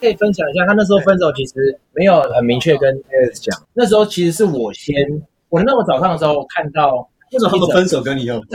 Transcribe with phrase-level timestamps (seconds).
[0.00, 4.94] 可以分享一下，他那时候分手其实没有很明确跟 Alex 讲，那时候其实是我先，
[5.48, 7.08] 我那么早上的时候看到。
[7.32, 8.42] 为什么他们分手跟你有？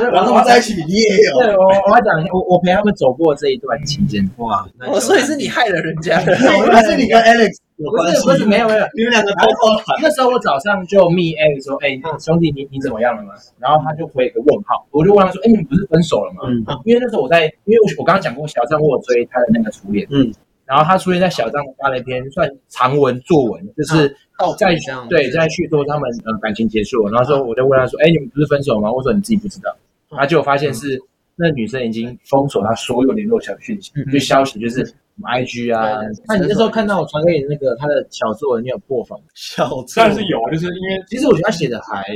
[0.00, 1.38] 然后他们在一起，你也有。
[1.38, 4.26] 对，我我要讲一下，我我陪他们走过这一段期间。
[4.38, 6.16] 哇，我所以是你害了人家，
[6.72, 8.24] 还是你跟 Alex 有关系？
[8.24, 20.06] 不是，没有没有，你们两个偷偷那时候我早上就密 Alex 说：“哎，兄弟，你你怎么样了吗？”然后他就回一个问号，我就问他说：“哎，你们不是分手了吗？”嗯，因为那时候我在，因为我我刚刚讲过，小张我有追他的那个初恋。
[20.10, 20.32] 嗯。
[20.72, 24.08] 然后他出现在小张发了一篇算长文作文，就是
[24.56, 24.74] 在
[25.06, 27.06] 对在叙说他们呃感情结束。
[27.10, 29.76] 然后说我就问他说：“哎，你们不是分手吗？”我说：“你自己不知道。”
[30.08, 30.98] 然后结果发现是
[31.36, 36.00] 那女生已经封锁他所有联络小讯息，就消息就是什么 IG 啊。
[36.26, 39.20] 那你那时候看到我传给你那个他的小作文，你有破防？
[39.34, 42.06] 小作文但是有啊，就是因为其实我觉得他写的还，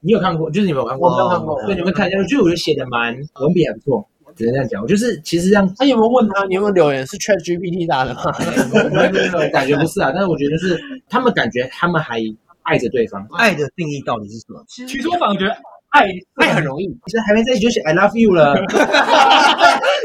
[0.00, 0.50] 你有看过？
[0.50, 1.10] 就是你有没有看过？
[1.10, 1.62] 我没有看过。
[1.66, 4.08] 对，你们看一下，就我觉得写的蛮文笔还不错。
[4.38, 8.22] 只能这样讲，我就是其实这样他有没有问他，你有没有留言是 ChatGPT 打的吗？
[8.72, 10.12] 没有没有没有，感觉不是啊。
[10.14, 12.20] 但是我觉得是他们感觉他们还
[12.62, 13.26] 爱着对方。
[13.32, 14.64] 爱的定义到底是什么？
[14.68, 15.56] 其实我反而觉得
[15.90, 18.54] 爱爱很容易，其实还没在一起就写 I love you 了。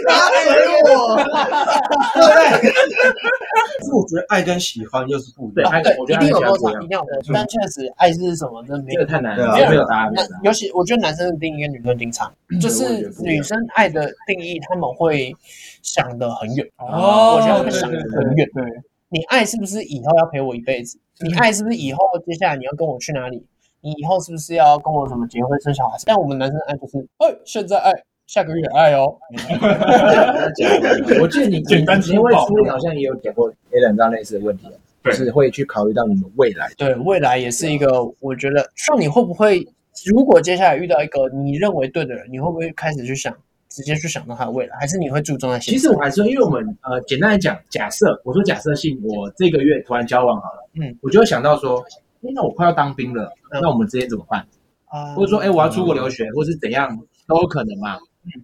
[0.05, 0.49] 打给
[0.83, 2.71] 我，对不对？
[3.79, 5.71] 可是我觉得爱跟喜欢又是不一样。
[5.81, 7.31] 对，一定有落差，一定有落差。
[7.33, 8.61] 但确实，爱是什么？
[8.63, 10.11] 真的没有太难了，没有答案。
[10.43, 12.29] 尤其我觉得男生的定义跟女生的定义差，
[12.61, 15.33] 就是女生爱的定义，他们会
[15.81, 16.67] 想得很远。
[16.77, 18.45] 哦，我觉得想得很远。
[18.53, 18.63] 对，
[19.09, 20.99] 你爱是不是以后要陪我一辈子？
[21.21, 23.45] 你爱是不是以后接下来你要跟我去哪里？
[23.83, 25.97] 你以后是不是要跟我什么结婚生小孩？
[26.05, 27.91] 但我们男生爱就是，哎，现在爱。
[28.25, 29.13] 下个月爱哦，
[31.21, 34.65] 我记得你简单因为书里好像也有讲过 A 两张类似的问题，
[35.03, 36.71] 就是会去考虑到你们未来。
[36.77, 39.67] 对，未来也是一个，我觉得，像你会不会，
[40.05, 43.35] 如果接下来遇到一个你认为对的人，你会不会开始去想，
[43.67, 45.59] 直接去想到他的未来，还是你会注重在？
[45.59, 51.83] 其实我还是，因为我们呃，简单来讲，假设我说假设性，我这个月突然交往好了，嗯，我就会想到说，
[52.33, 54.45] 那我快要当兵了，那我们之间怎么办？
[54.85, 56.97] 啊，或者说，哎，我要出国留学，或是怎样
[57.27, 57.97] 都有可能嘛。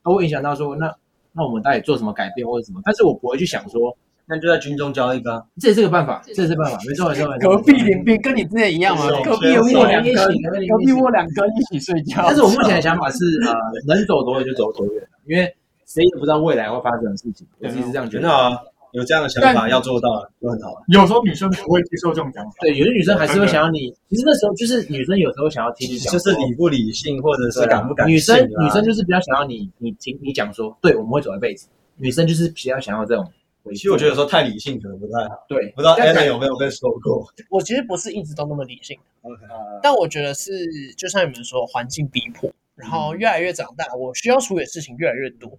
[0.03, 0.93] 都会影响到说，那
[1.31, 2.81] 那我们到底做什么改变或者什么？
[2.83, 3.95] 但是我不会去想说，
[4.25, 7.37] 那就在军中交一个，这也是个办法，这也是办法，没错没错。
[7.39, 9.07] 隔壁邻居跟你之前一样吗？
[9.23, 12.23] 隔壁窝两个，隔壁窝两个一起睡觉。
[12.25, 13.55] 但是我目前的 想法是，呃，
[13.87, 15.45] 能走多远就走多远，因为
[15.85, 17.47] 谁也不知道未来会发生的事情。
[17.59, 18.59] 我其实是这样觉得啊。
[18.91, 20.09] 有这样的想法要做到
[20.41, 20.73] 就很好。
[20.87, 23.89] 有时候女生不会接受这种讲法，对，有些女生还是会想要你。
[24.09, 28.15] 其实那时候就是女生有时候想要听你讲，就是理不理性或者是感不感性。
[28.15, 31.67] 女生女生就是比较想要你，你听你讲说，对，我们会走一辈子。
[31.97, 33.31] 女生就是比较想要这种。
[33.71, 35.45] 其实我觉得有时候太理性可能不太好。
[35.47, 37.27] 对，不知道 Allen 有没有被说过？
[37.49, 38.97] 我其实不是一直都那么理性。
[39.21, 39.41] OK，
[39.83, 40.51] 但我觉得是，
[40.97, 45.51] 就像你们说，环境逼迫，然后越来越长大，我需要处理的事情越来越多。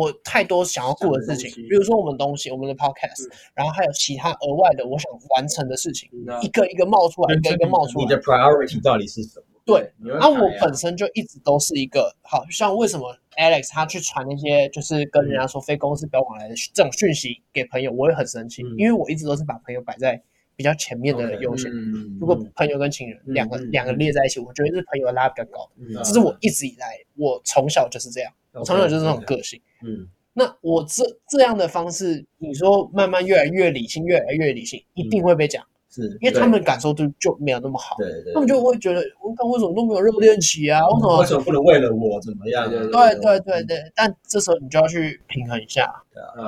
[0.00, 6.08] 我太多想要做的事情，比如说我们东西，我们的 podcast，然后还有其他额外的我想完成的事情，
[6.40, 8.04] 一个一个冒出来，一个一个冒出来。
[8.04, 9.46] 你的 priority 到底是什么？
[9.66, 20.20] 对，那我本身就一直都是一个，好像为什么 Alex 他去传那些就是跟人家说非公司不要往来的这种讯息给朋友，我也很生气，因为我一直都是把朋友摆在
[20.56, 21.70] 比较前面的优先。
[22.18, 25.70] 如果朋友跟情人两个两个列在一起，我觉得是朋友拉比较高，
[26.02, 28.32] 这是我一直以来，我从小就是这样。
[28.52, 40.80] 我从小就是这种个性，嗯，那我这这样的方式，你说慢慢越来越理性，越来越理性，一定会被讲，是因为他们感受度就没有那么好，对对，他们就会觉得，我看为什么都没有热恋期啊？
[40.86, 42.70] 为什么为什么不能为了我怎么样？
[42.70, 42.80] 对
[43.20, 45.92] 对对对，但这时候你就要去平衡一下，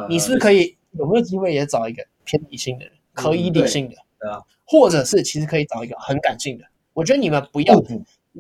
[0.09, 7.81] 你是不是可以有没有机会也找一个偏理性的人，可以理性的，对啊，或者是其实可以找一个很感性的，我觉得你们不要，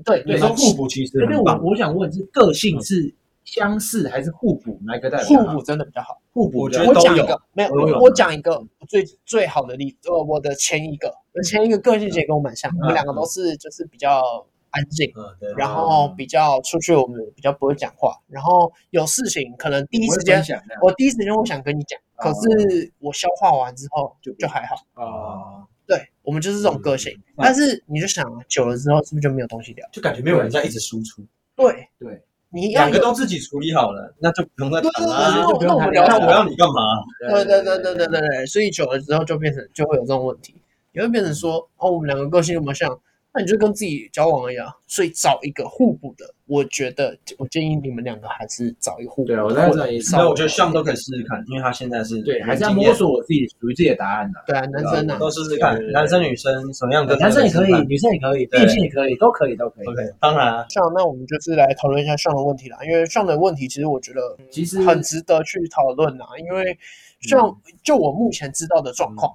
[0.04, 3.12] 对，你说互补其实，因为我我想问是个性是。
[3.44, 4.78] 相似还是互补？
[4.84, 5.26] 哪个代表？
[5.26, 6.20] 互补真的比较好。
[6.32, 7.70] 互补，我觉得我讲一个，没有，
[8.00, 10.08] 我讲一个最最好的例子。
[10.08, 11.14] 呃，我的前一个，
[11.44, 15.12] 前一个个性其实跟我蛮像，我们两个都是就是比较安静，
[15.56, 20.42] 然后比较出去我们比较不会讲话，然后有事情可能第一时间
[20.80, 25.66] 我第一时间我想跟你讲，可是我消化完之后就就还好啊。
[25.84, 29.86] 对，我们就是这种个性，但是你就想久了之后是不是就没有东西聊？
[29.92, 31.22] 就感觉没有人在一直输出。
[31.54, 32.22] 对对。
[32.52, 35.56] 你两个都自己处理好了，那就不用再谈了。
[35.60, 36.82] 那我们聊，那我要你干嘛？
[37.30, 40.54] 对对对对对对对，所以久了之后就变成就会有这种问题，
[40.92, 42.90] 也会变成说哦，我们两个个性那么像，
[43.34, 44.68] 那你就跟自己交往而已啊。
[44.86, 49.28] 所以找一个互补的，我觉得我建议你们两个还是找一个互补。
[49.28, 54.44] 对啊，我在这里，所以我觉得项都可以试试看，因为他现在是对，还是要摸索我自己属于自己的答案的。
[54.46, 59.86] 对啊，男生呢都试试看，男生女生什么样的，男生也可以，女生也可以，异性也可以，都可以，都可以。
[59.86, 64.20] OK，当然啊，像那我们就是来讨论一下项的问题啦，因为项的问题其实我觉得
[64.50, 66.76] 其实很值得去讨论呐，因为
[67.22, 69.32] 像就我目前知道的状况。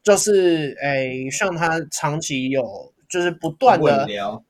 [0.00, 2.64] 就是诶，像他长期有，
[3.08, 4.42] 就是不断的，聊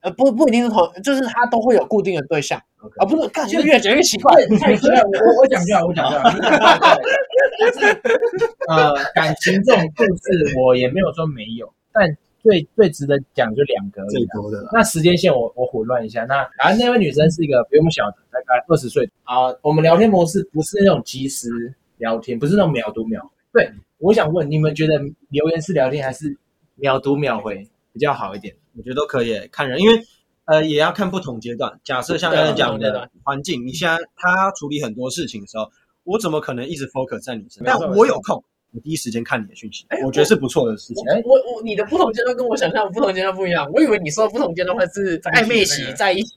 [0.00, 2.58] 呃，不不一定是同，就是他都会有固定的对象
[2.96, 5.00] 啊，不是，感觉越讲越奇怪，太奇怪。
[5.00, 6.28] 我我讲就好，我讲就好。
[8.74, 14.66] 呃，感情这种故事我也没有说没有，但最最值得讲就两个最多的。
[14.72, 19.54] 那时间线我我混乱一下，那反正那位女生是一个比我们小的，大概二十岁啊。
[19.62, 23.70] 我们聊天模式不是那种即时聊天，不是那种秒读秒，对。
[23.98, 26.36] 我想问你们，觉得留言式聊天还是
[26.76, 28.54] 秒读秒回比较好一点？
[28.76, 30.00] 我觉得都可以看人，因为
[30.44, 31.80] 呃也要看不同阶段。
[31.82, 35.68] 假设像刚才讲的环境，你现在他处理很多事情的时候，
[36.04, 37.76] 我怎么可能一直 focus 在你身上？
[37.80, 41.04] 但我有空，我第一时间看你的讯息，我觉得是不错的事情。
[41.24, 43.70] 我我你的不同阶段跟我想象的不同阶段不一样。
[43.72, 46.34] 我以为你说的不同阶段会是暧昧期在一起，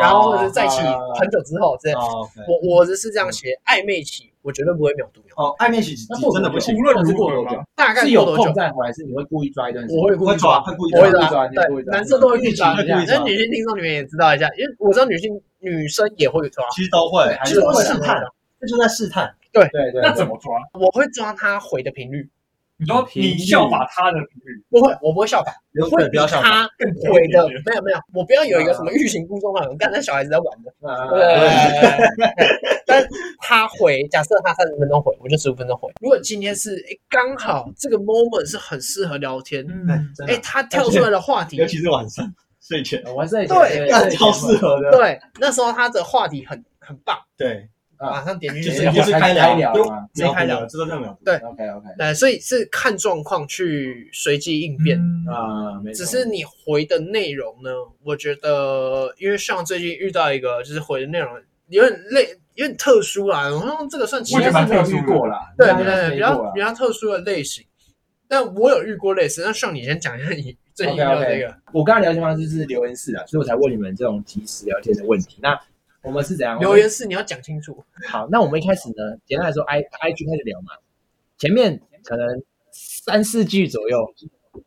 [0.00, 0.82] 然后或者是在一起
[1.18, 2.00] 很久之后这样。
[2.46, 4.30] 我我的是这样写暧昧期。
[4.42, 5.94] 我绝对不会秒读哦，暧昧期
[6.32, 6.74] 真的不行。
[6.74, 7.44] 无论如何，
[7.76, 9.98] 大概是有空再回，还是你会故意抓一段时间？
[9.98, 10.90] 我会故意抓，会故意
[11.28, 11.46] 抓。
[11.48, 12.72] 对，男生都会故意抓。
[12.72, 12.82] 那
[13.22, 18.16] 女性听众你们也知道一下，因为我知道女性女生也会抓，其实都会，其实会试探，
[18.58, 19.30] 这就在试探。
[19.52, 20.58] 对对对，那怎么抓？
[20.74, 22.28] 我会抓他回的频率。
[22.76, 24.64] 你说你效法他的频率？
[24.70, 27.46] 不会，我不会效法，我会比他回的。
[27.66, 30.72] 没有没有，我不要有一个什么欲擒故纵那种，刚才小孩子在玩的。
[31.10, 32.24] 对。
[32.86, 33.06] 但
[33.38, 35.92] 他回，假设他三十分钟回，我就十五分钟回。
[36.00, 39.62] 如果今天是哎，刚好这个 moment 是很适合聊天，
[40.26, 42.26] 哎，他跳出来的话题，尤其是晚上
[42.62, 44.90] 睡前，晚上对，超适合的。
[44.92, 47.18] 对，那时候他的话题很很棒。
[47.36, 47.68] 对。
[48.00, 49.74] 马上点进去，就是就是开聊，
[50.14, 51.18] 直接开聊，知道这样聊。
[51.22, 51.86] 对，OK OK。
[51.98, 54.98] 对，所以是看状况去随机应变
[55.28, 55.80] 啊。
[55.94, 57.70] 只是你回的内容呢，
[58.02, 61.30] 我觉得，因为像最近遇到一个，就是回的内容
[61.68, 63.42] 有点类，有点特殊啦。
[63.42, 67.64] 然后这个算其实蛮特殊过啦，对对对，比较比较特殊的类型。
[68.26, 71.54] 但我有遇过类似，那像你先讲一下你最近遇到这个。
[71.72, 75.38] 我刚刚聊天方式是留言式啊，所以我才问你们这种即时聊天的问题。
[75.42, 75.60] 那
[76.02, 76.58] 我们是怎样？
[76.58, 77.84] 留言是你要讲清楚。
[78.08, 80.72] 好，那我们一开始呢，简单来说，I I G 开始聊嘛，
[81.36, 84.14] 前面可能三四句左右，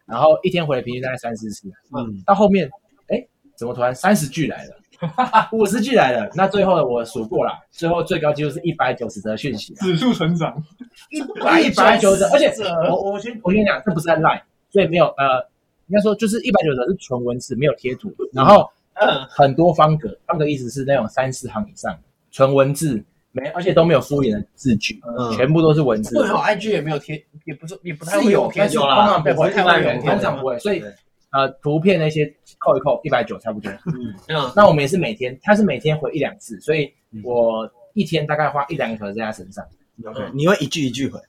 [0.05, 1.67] 然后一天回的频率大概三四次。
[1.97, 2.69] 嗯，到后面，
[3.07, 3.25] 哎，
[3.55, 4.77] 怎么突然三十句来了？
[5.51, 6.29] 五十句来了？
[6.35, 10.55] 那最后我数过了，最后最高纪录是一百九十则讯息，指数成长，
[11.09, 12.53] 一百一百九十则，而且
[12.89, 15.41] 我我先我跟你讲，这不是在 Line，所以没有呃，
[15.87, 18.69] 应该说就是一百九十则是纯文字，没有贴图，然后。
[18.95, 21.97] 嗯，很多方格，方格意思是那种三四行以上，
[22.31, 25.01] 纯文字，没，而且都没有敷衍的字句，
[25.35, 26.15] 全部都是文字。
[26.15, 30.83] 对，IG 也没有贴，也不是，也不太会有贴，通常不会，通常不会，所以
[31.31, 32.25] 呃，图片那些
[32.59, 33.71] 扣一扣，一百九差不多。
[33.87, 36.93] 嗯，那我们也是每天，他是每天回一两次，所以
[37.23, 39.65] 我一天大概花一两个小时在他身上。
[40.05, 41.19] OK，你会一句一句回。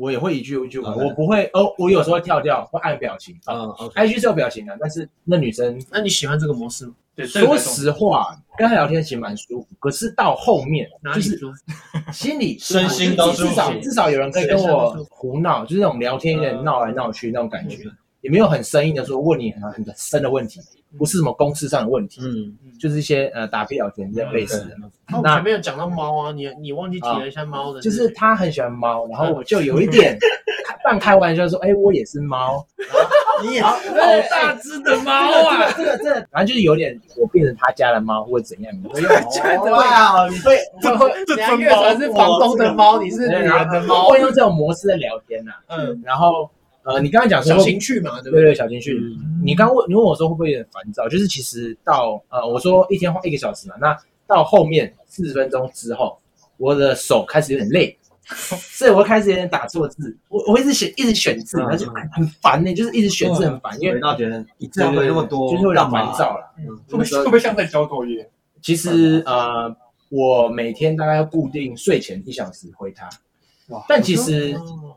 [0.00, 3.36] 我也会一句一句回，我不会哦，我有时候会跳掉，会按表情。
[3.46, 6.94] 嗯，IG 是有表情的，但是那女生，那你喜欢这个模式吗？
[7.14, 9.66] 对，说实话，跟她聊天其实蛮舒服。
[9.78, 11.38] 可是到后面，就是
[12.12, 13.48] 心里、 身心都舒服。
[13.48, 17.84] 至少至少有人可以跟我胡闹，就是那种聊天有点闹来闹去那种感觉，
[18.20, 20.60] 也没有很生硬的说问你很很深的问题。
[20.98, 24.70] 不是什么公式上的问题，嗯，就是一些呃打屁聊天这样类似的。
[25.22, 30.18] 那前面有讲到猫啊，你你忘记提了一下猫的，就是他很喜欢猫，然后 我就有一点
[30.82, 32.66] 半开玩笑说，哎，我也是猫，
[33.44, 33.76] 你也 是好
[34.32, 35.12] 大只的猫
[35.48, 39.08] 啊，这个这个，反正就是有点我变成他家的猫或者怎样，你会 对
[39.84, 40.56] 啊，你会
[40.96, 46.50] 会，这月成是房东的猫，你是女人的猫，会用这种模式在聊天呐，嗯，然后。
[46.82, 48.46] 呃，你刚刚讲说小情趣嘛，对不对？
[48.46, 48.98] 对，小情趣。
[49.44, 51.08] 你刚问，你问我说会不会有点烦躁？
[51.08, 53.96] 就是其实到呃，我说一天花一个小时嘛，那
[54.26, 56.18] 到后面四十分钟之后，
[56.56, 60.16] 我的手开始有点累， 所以我开始有点打错字。
[60.28, 66.54] 我我一直选，一直选字，而且很烦呢，就是一直选字很烦，因为觉得一字回那么多，就是会让烦躁了。
[66.88, 68.30] 会不会会不会像在交作业？
[68.62, 69.74] 其实呃，
[70.10, 73.08] 我每天大概要固定睡前一小时回他。
[73.88, 74.52] 但其实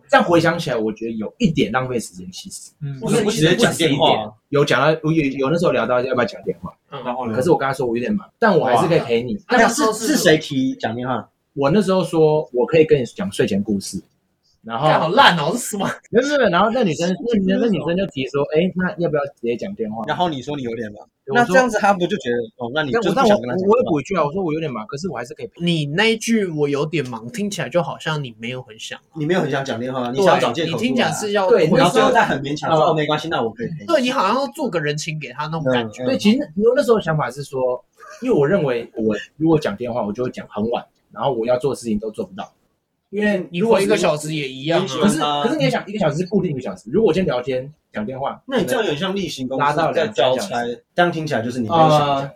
[0.09, 2.29] 这样回想起来，我觉得有一点浪费时间。
[2.31, 7.35] 其实，嗯，不是直接讲电话，有讲到有有那时候聊到要不要讲电话，嗯，然后呢？
[7.35, 9.37] 可是我跟他说我有点忙，但我还是可以陪你。
[9.49, 11.27] 那是是谁提讲电话？
[11.55, 14.01] 我那时候说我可以跟你讲睡前故事，
[14.63, 15.85] 然后好烂哦，这是什么？
[16.09, 17.13] 没有没有，然后那女生
[17.45, 20.03] 那那女生就提说，哎，那要不要直接讲电话？
[20.07, 23.67] 然后你说你有点忙，那这样子他不就觉得哦，那你就不想跟他讲？
[23.67, 25.85] 我也补一句啊，我说我有点忙，可是我还是可以陪你。
[25.87, 30.71] 那一句我有点忙，听起来就好像你没有很想，你没有很想讲电话，你想找借口。
[30.71, 33.85] 你听起来是要对，然后最后再很勉强说哦，没关系，那我可以陪。
[33.85, 36.05] 对你好像要做个人情给他那种感觉。
[36.05, 37.83] 对，其实那时候想法是说，
[38.21, 42.49] 因为我认为我如果讲电话，我就会讲很晚，然后我要做的事情都做不到。
[43.13, 46.89] 因为你回一个小时也一样，可是可是你也想一个小时是固定一个小时。
[46.91, 50.63] 如果我今天聊天讲电话，那你这样有点像例行公事在交差，
[50.95, 52.31] 这样听起来就是你没有想讲。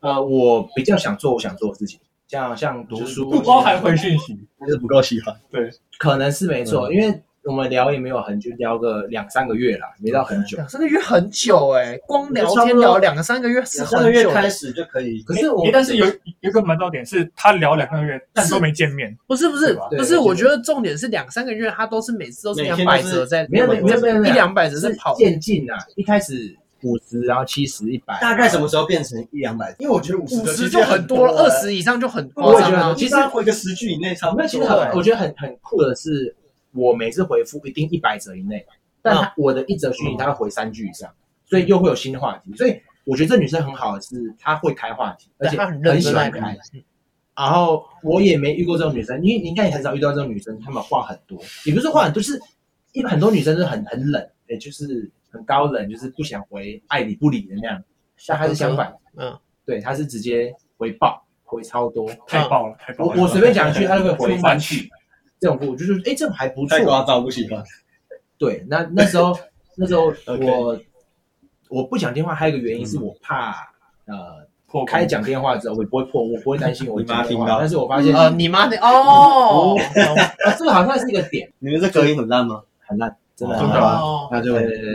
[0.00, 5.36] 呃，我比较想做我想做的事情，像像读书， 不包含回讯息，还是不够喜欢。
[5.50, 7.22] 对，可能是没错，因为。
[7.44, 10.56] 我们聊也没有很久，聊个两三个月啦，没到很久。
[10.56, 13.96] 两三个月很久哎，光聊天聊两个三个月是很久。
[13.96, 19.16] 三个月开始就可以，可是我但是有有一个门道点是，他聊两三个月，但都没见面。
[19.26, 25.76] 不是不是不是，我觉得重点是两三个月，他都是每次都是两百折在，没有没有没有一两百折是跑渐进啊。
[25.96, 29.74] 一开始五十，然后七十、一百，大概什么时候变成一两百？
[29.80, 32.94] 因为我觉得五十五十就很多了，二十以上就很夸张了。
[32.94, 34.46] 其实回个十句以内差不多。
[34.46, 36.36] 其实很，我觉得很很酷的是。
[36.72, 38.66] 我每次回复一定一百则以内，
[39.00, 41.12] 但他我的一则讯息他会回三句以上，
[41.44, 42.54] 所以又会有新的话题。
[42.56, 46.56] 所以我觉得这女生很好的是，她会开话题，而且很喜欢开。
[47.34, 52.40] 然后我也没遇过这种女生，因为你应该也很少遇到这种女生，她们话很多，也不是话很多，就是
[52.92, 57.82] 一般很多女生是很很冷，也就是很高冷，就是不想回，爱理不理的那样。
[58.28, 63.14] 但她是相反，嗯，对，她是直接回爆，回超多，太爆了，太爆了。
[63.16, 64.88] 我我随便讲一句，她就会回三句。
[65.42, 66.78] 这种我就觉得，哎，这种还不错。
[66.78, 67.60] 太夸张，不喜欢。
[68.38, 69.36] 对，那那时候
[69.74, 70.80] 那时候我
[71.68, 73.50] 我不讲电话，还有一个原因是我怕
[74.06, 74.46] 呃，
[74.86, 77.58] 开讲电话之后我不会破，我不会担心我妈听到。
[77.58, 79.76] 但是我发现，呃，你妈的哦，
[80.56, 81.52] 这个好像是一个点。
[81.58, 82.62] 你们这隔音很烂吗？
[82.78, 84.00] 很烂，真的很烂。
[84.30, 84.94] 那就对对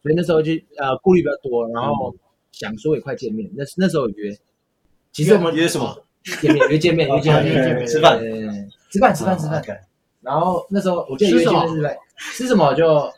[0.00, 2.14] 所以那时候就呃顾虑比较多，然后
[2.52, 4.30] 想说也快见面，那那时候约，
[5.10, 6.04] 其实我们约什么？
[6.40, 8.20] 见面约见面约见面见面吃饭。
[8.92, 9.62] 吃饭吃饭吃饭，
[10.20, 11.98] 然后那时候我记得约见面是在
[12.34, 13.10] 吃什么就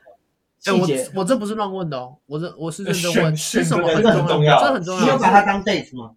[0.60, 5.02] 细节，我这不是乱问的哦，我这我是认真问，吃什么很重要，这很重要。
[5.02, 6.12] 你有把他当 date 吗？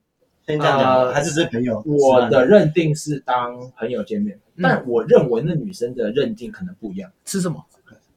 [0.45, 1.83] 先这样讲，还是只是朋友？
[1.85, 7.11] 我的认定是当朋友见面，但我认为那女生的认定可能不一样。
[7.25, 7.65] 吃什么？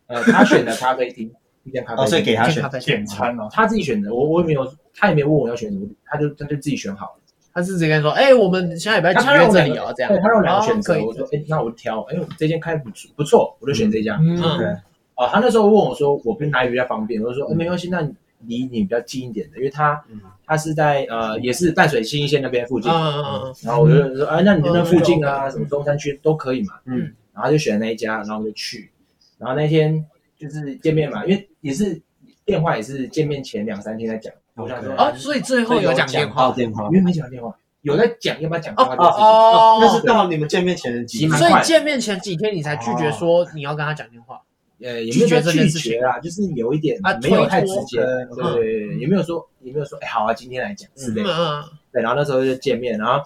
[0.07, 1.33] 呃，她选的咖啡厅，
[1.65, 7.13] 一间咖啡厅，所以给她选点餐哦，她自己选的，我我也没有，她也没问我要选什么，她就她就自己选好了。
[7.53, 9.93] 他是直接跟说，哎，我们下礼拜几月这里啊？
[9.97, 14.19] 这样，对他让我两个选择，我说，哎，那我挑，哎，这间开不错不错，我就选这家。
[14.21, 14.67] 嗯，对。
[15.15, 17.21] 啊，他那时候问我说，我跟哪里比较方便？
[17.21, 18.01] 我就说，没关系，那
[18.47, 20.03] 离你比较近一点的，因为他
[20.47, 22.91] 他是在呃，也是淡水新一线那边附近。
[22.91, 23.55] 嗯嗯嗯。
[23.63, 26.75] 然后我就说，哎，那你就那附近啊，什么中山区都可以嘛。
[26.87, 27.13] 嗯。
[27.35, 28.91] 然后就选那一家，然后就去。
[29.39, 30.05] 然后那天
[30.39, 32.01] 就是见面嘛，因为也是
[32.45, 34.33] 电话，也是见面前两三天在讲。
[34.55, 38.95] 我想说啊，所以最后有讲电话，电话，因为没讲电话，有在讲，要不要讲电话？
[38.95, 44.41] 哦哦，那是到你们见面前的几，所以见面前几天你才拒绝说你要跟他讲电话？
[44.83, 48.01] 呃，拒绝这件事情啊，就是有一点没有太直接，
[48.35, 51.65] 对对，也没有说，也没有说，哎，好啊，今天来讲之类的。
[51.93, 53.23] 对，然后那时候就见面，然后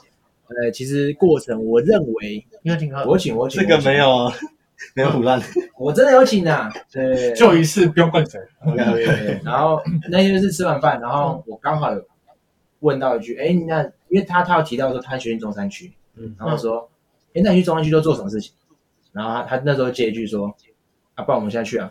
[0.48, 2.44] 呃，其实过程我认为，
[3.06, 4.32] 我请我请这个没有。
[4.94, 5.40] 没有唬烂，
[5.78, 8.40] 我真的有请的，对，就一次不用灌水。
[8.66, 12.04] OK，然后那天是吃完饭，然后我刚好有
[12.80, 16.88] 问到一句，哎，那因为他他有提到说他喜欢中山区，嗯，然后说，
[17.34, 18.52] 哎，那你去中山区都做什么事情？
[19.12, 20.54] 然后他他那时候接一句说，
[21.14, 21.90] 啊，不然我们现在去啊，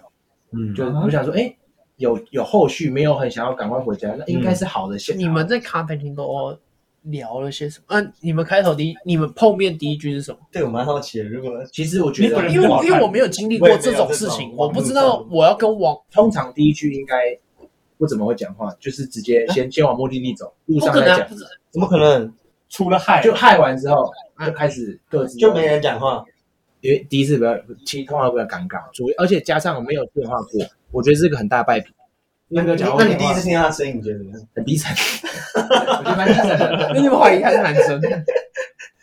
[0.51, 1.55] 嗯，就我想说，哎，
[1.95, 5.17] 有有后续没有很想要赶快回家，那应该是好的现。
[5.17, 6.57] 你们在咖啡厅都
[7.03, 7.85] 聊了些什么？
[7.89, 10.37] 嗯，你们开头第一，你们碰面第一句是什么？
[10.51, 11.25] 对我蛮好奇的。
[11.25, 15.97] 如果其实我觉得，因为因为我没有经历过这种事情，我不知道我要跟网。
[16.11, 17.15] 通常第一句应该
[17.97, 21.27] 不怎么会讲话，就是直接先先往目的地走，路上再讲。
[21.71, 22.33] 怎么可能？
[22.69, 24.11] 除了害，就害完之后
[24.43, 26.25] 就开始各自就没人讲话，
[26.81, 27.55] 因为第一次比较，
[27.85, 31.91] 其实通常比较尴尬，主而且加上我没有电话过，我觉得是个很大败笔。
[32.53, 34.47] 那个讲，那你第一次听他的声音，你觉得怎么样？
[34.55, 34.95] 很低沉，
[35.55, 36.91] 我觉得蛮低沉的。
[36.93, 37.99] 那你们怀疑他是男生？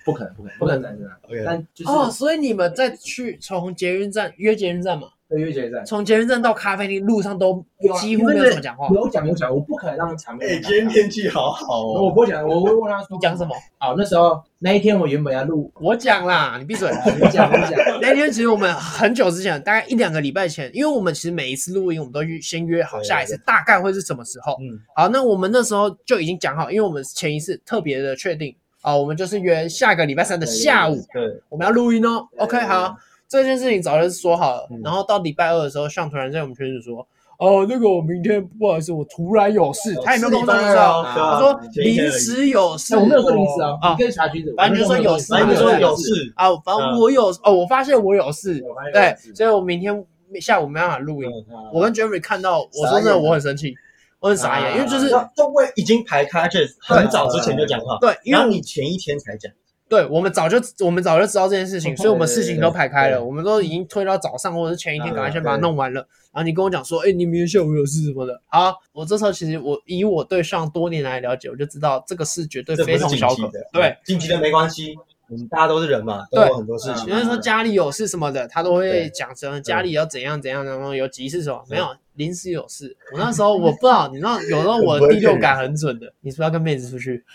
[0.04, 1.18] 不可能，不可能，不可能男生啊！
[1.44, 5.08] 但就是哦，所以你们再去从捷运站约捷运站嘛？
[5.30, 5.84] 对，约捷运站。
[5.86, 7.64] 从捷运站到咖啡厅路上都
[8.00, 8.88] 几乎没有怎么讲话。
[8.92, 10.50] 有讲有讲，我不可能让场面。
[10.50, 12.02] 哎，今天天气好好哦。
[12.02, 13.54] 我不会讲，我会问他说讲什么。
[13.78, 17.78] 好，那时候那一天我原本要录，我讲啦，你闭嘴，你讲，你讲。
[18.02, 24.54] 那天其实我们很久之前，大概一两个礼拜前，因为我们其实每一次录音，我们都先约好下一次大概会是什么时候。
[24.54, 24.80] 嗯。
[24.96, 32.26] 好，那我们那时候就已经讲好，因为我们前一次特别的确定啊，我们就是约下个礼拜三的下午，对，我们要录音哦。
[32.38, 32.96] OK，好。
[33.30, 37.06] 这件事情早就说好了，然后到礼拜二的时候，向突然在我们群里说。
[37.38, 46.30] 哦，那个我明天不好意思，我突然有事，他也没有跟我说，他说临时有事，我没有说临时啊，啊，跟查局子，反正就说有事，反正就说有事。
[46.36, 50.04] 啊，反正我有哦，我发现我有事，对，所以我明天
[50.38, 51.30] 下午没办法录音。
[51.72, 53.74] 我跟 Jeffrey 看到，我说真的，我很生气，
[54.18, 59.50] 我很傻眼，因为就是都会已经排开，而且很早之前就讲好，对，因为你前一天才讲。
[59.90, 60.56] 对，我们早就
[60.86, 66.06] 我们早就知道这件事情，所以我们事情都排开了，我们都已经推到早上或者是前一天，赶快先把它弄完了。
[66.32, 68.40] 然后你跟我讲说，哎，你明天下午有事什么的。
[68.46, 73.50] 好，我这时候其实我以我对上多年来了解，我就知道这个事绝对非同小可。
[73.72, 74.94] 对，紧急的没关系，
[75.28, 77.08] 我们大家都是人嘛，都有很多事情。
[77.08, 82.96] 有人说家里有事什么的，他都会讲成家里要怎样怎样，然后有急事什么，没有临时有事。
[83.12, 86.12] 我那时候我不知道，你知道，有时候 我的第六感很准的。
[86.20, 87.24] 你是不是要跟妹子出去？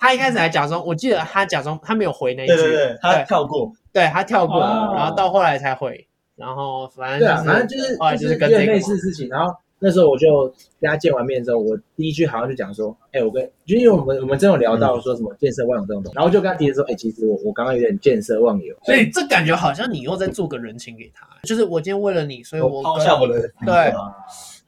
[0.00, 10.48] 他一开始还假装，我记得他假装他没有回那一句，对对对，他跳过，对他跳过，然后到后来才回，然后反正对啊，反正就是后来就是跟类似事情，然后那时候我就
[10.80, 23.92] 跟他见完面之后，我第一句好像就讲说，哎，我跟就因为我们我们真有聊到说什么见色忘友这种东西，然后就跟他提说，哎，其实我我刚刚有点见色忘友，所以这感觉好像你又在做个人情给他，就是我今天为了你，所以我抛下我的对。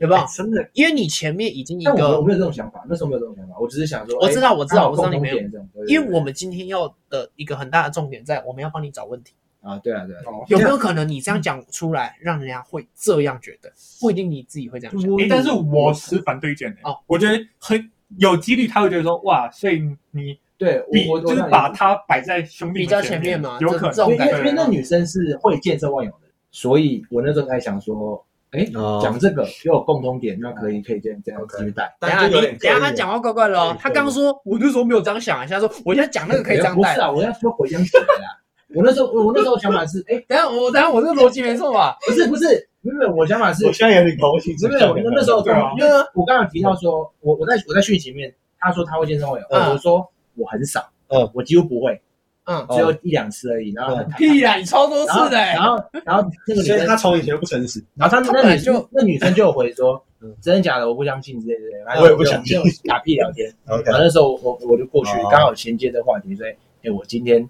[0.03, 0.27] 有没有？
[0.27, 5.39] 真的，因为你前面已经一个，我没有这种想法，那时候没有这种想法，我只是想说，我知道，我知道，我知道你没有。
[5.87, 10.23] 因为我们今天要的一个很大的重点在，我们要帮你找问题啊，对啊，对啊。
[10.49, 13.73] 有没有可能你这样讲出来，让人家会这样觉得？
[14.01, 15.09] 不一定你自己会这样想。
[15.31, 19.81] 但是我持反对意见哦，我觉得很有几率他会觉得说，哇，所以
[20.11, 24.11] 你对我就是把他摆在兄弟比较前面嘛，有可能。
[24.11, 28.27] 因为因为那女生是会见色忘友的，所以我那时候才想说。
[28.53, 28.65] 哎，
[29.03, 31.95] 讲这个又有共同点，那可以可以这样这样继续带。
[31.99, 33.75] 等下你等下他讲话怪怪的哦。
[33.81, 36.95] 他刚刚说，我那时候没有这样想，现在说我现在讲那个可以这样带。
[36.95, 38.39] 不是啊，我要说回想起来啦。
[38.77, 41.97] 我那时候我那时候想法是，哎，等下我等下我这个逻辑没错吧？
[42.07, 44.67] 不是不是，没有我想法是，我现在有点搞不清楚。
[44.67, 45.41] 因为我那时候
[45.79, 50.07] 因为我刚刚提到说，我我在我在讯息里面，他说他会见色忘友，我说
[50.37, 52.01] 我很少，嗯，我几乎不会。
[52.45, 60.05] 嗯，只有一两次而已，然后屁呀，你超多次的，然后然后那个女生她从以前不诚实，然后她那女就那女生就有回说，
[60.41, 67.49] 真的假的，我不相信之类的，我也不相信，打屁聊天， 然后那时候我我就过去，刚好衔接这话题，所以哎，我今天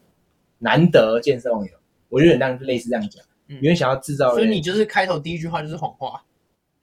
[0.58, 1.70] 难得见色忘友，
[2.10, 3.24] 我就有点类似这样讲，
[3.62, 6.22] 因为想要制造，所以你就是开头第一句话就是谎话，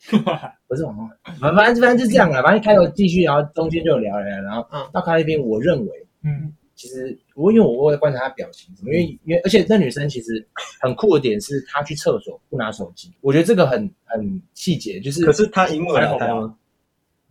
[0.67, 1.07] 不是谎话，
[1.39, 6.55] 反反正反正就这样了，反正开头继续，然后中间就有聊了，然后到咖啡边，我认为，嗯。
[6.79, 10.47] 其实我因为我会观察她表情，因为因为而且那女生其实
[10.79, 16.55] 很酷的点是，她去厕所不拿手机，我觉得这个很很细节，就是可是她荧幕还好吗？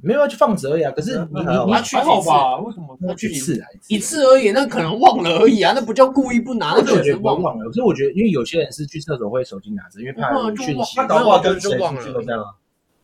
[0.03, 0.93] 没有，就放着而已啊。
[0.93, 2.59] 可是你你你去好吧？
[2.59, 3.59] 为什么他去一次
[3.89, 4.51] 一次而已？
[4.51, 7.65] 那可能忘了而已啊，那不叫故意不拿，那我觉得忘了。
[7.65, 10.31] 可是我觉得，因为有些人是去厕所会手机拿着，因为怕
[10.63, 12.51] 讯息，他搞不好跟谁出去都这样啊。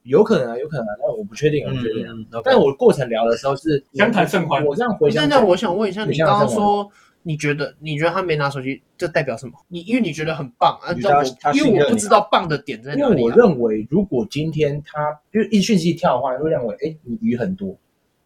[0.05, 2.07] 有可能啊，有可能，啊但我不确定，我不确定。
[2.45, 4.64] 但我过程聊的时候是相谈甚欢。
[4.64, 6.88] 我这样回想，现在我想问一下，你刚刚说
[7.23, 9.53] 你觉得你觉得他没拿手机，这代表什么？
[9.69, 10.93] 你因为你觉得很棒啊，
[11.53, 13.12] 因为我不知道棒的点在哪里。
[13.12, 17.77] 因为我认为，如果今天他因为一讯息跳的话，会认为哎，你鱼很多，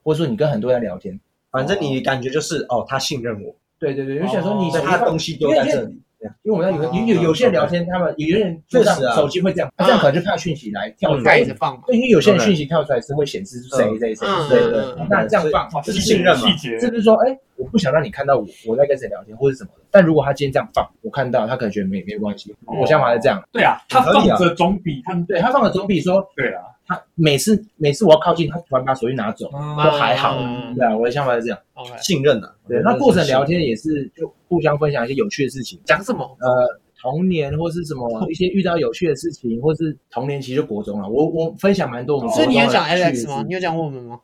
[0.02, 1.18] 或者说你跟很多人聊天，
[1.50, 3.54] 反正你感觉就是哦，他信任我。
[3.78, 6.02] 对对对，因为想说你他东西都在这里。
[6.42, 11.80] 因为我们有有有有些人聊天，他们有些人就手机会这样，他这样可能就怕讯息来跳出来一直放。
[11.86, 14.48] 对，因为有些人讯息跳出来是会显示谁谁谁谁。
[14.48, 16.48] 对对，那这样放这是信任嘛。
[16.56, 19.82] 是不是说，哎，我不想让你看到我我在跟谁聊天或者什么的？
[19.90, 22.54] 但如果他今天这样放，我看到他可能觉得没没关系。
[22.66, 23.42] 我想法是这样。
[23.52, 26.62] 对啊，他放着总比他对他放着总比说对啊。
[26.88, 30.36] 他每次每次我要靠近，他突然把手机拿走，都还好。
[30.74, 31.58] 对啊，我的想法是这样，
[32.00, 32.52] 信任的。
[32.66, 35.78] 对，那过程聊天也是就互相分享一些有趣的事情。
[35.84, 36.24] 讲什么？
[36.40, 36.80] 呃。
[37.00, 41.08] 童年或是什么一些遇到有趣的事情，或是童年其实就国中了。
[41.08, 42.28] 我我分享蛮多。
[42.30, 43.44] 所以你有讲 Alex 吗？
[43.46, 44.18] 你有讲过我们吗？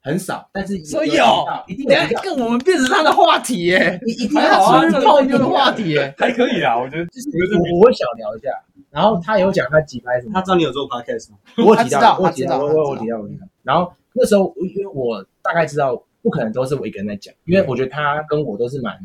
[0.00, 1.24] 很少，但是所以有，
[1.66, 1.88] 一定
[2.22, 8.48] 跟我们变成他的话题耶，一定要出去泡妞的话题耶，还可以啊，我觉得就是我我会小聊一下。
[8.90, 11.38] 然后他有讲他几拍什么，他知道你有做 podcast 吗？
[11.64, 13.46] 我提到，我提到，我我提到，我提到。
[13.62, 18.98] 然后那时候因为我大概知道不可能都是我一个人在讲，因为我觉得他跟我都是蛮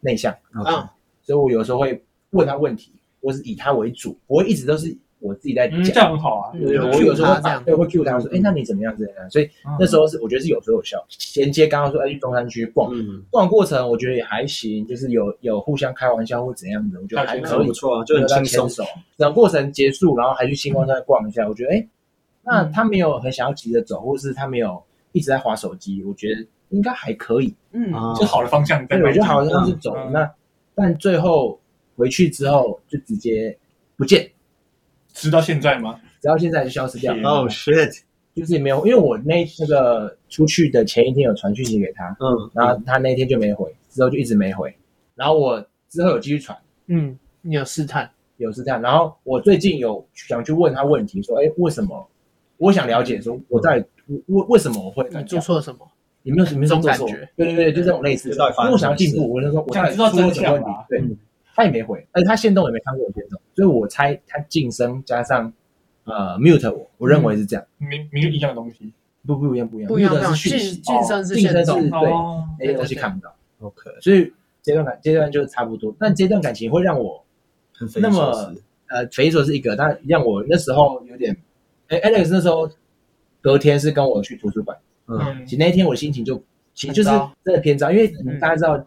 [0.00, 2.04] 内向啊，所以我有时候会。
[2.32, 6.52] 问他问题，我是以他为主，我会一直都是我自己在讲，这样很好啊。
[6.58, 8.92] 对，我有时候这样，对，会 cue 他说，哎，那你怎么样？
[8.96, 9.30] 怎么样？
[9.30, 11.02] 所以那时候是我觉得是有说有笑。
[11.08, 12.92] 衔接刚刚说，哎，去中山区逛，
[13.30, 18.86] 逛过程我觉得也还行，就是有有互相开玩笑或怎样的，我觉得还可以，不错啊，就很轻松。
[19.16, 21.88] 整个过程结束，然后还去星光山逛一下，我觉得，哎，
[22.42, 24.82] 那他没有很想要急着走，或是他没有
[25.12, 27.54] 一直在划手机，我觉得应该还可以。
[27.72, 28.84] 嗯，就好的方向。
[28.86, 29.94] 对，我觉得好像是走。
[30.10, 30.28] 那
[30.74, 31.58] 但最后。
[31.94, 33.56] 回去之后就直接
[33.98, 34.28] 不见，
[35.12, 35.98] 直到现在吗？
[36.20, 37.14] 直到现在就消失掉。
[37.24, 38.00] 哦、oh,，shit！
[38.34, 44.74] 就是也没有，因为我那那个出去的前一天有传讯息给他，嗯，然后他那天就没回，之后就一直没回，
[45.14, 52.08] 然后我之后有继续传，嗯，你有试探，有试探，然后我最近有想去问他问题，说，哎，为什么？
[52.56, 55.80] 我想了解，说我在为为什么我会你做错了什么？
[56.22, 57.28] 有没有什么这种感觉？
[57.36, 60.86] 对对对，就这种类似的，因为我想要进步，我就说我想知道真相嘛。
[60.88, 61.02] 对，
[61.54, 65.52] 他也没回，而且他线动也没看过我线动，所以我猜他晋升加上
[66.04, 68.92] 呃 mute 我，我认为是这样，明明一样的东西。
[69.24, 72.10] 不不一样不一样，不一样是晋晋升是晋升是对
[72.58, 77.24] 那些东西看不到，OK，所以阶段感阶段就差不多，但这段感情会让我
[78.00, 78.52] 那么
[78.88, 81.36] 呃匪夷所思一个，但让我那时候有点，
[81.86, 82.68] 哎，Alex 那时候
[83.40, 86.42] 隔天是跟我去图书馆，嗯，其实那一天我心情就
[86.74, 87.10] 其实就是
[87.44, 88.08] 真的偏糟，因为
[88.40, 88.84] 大家知道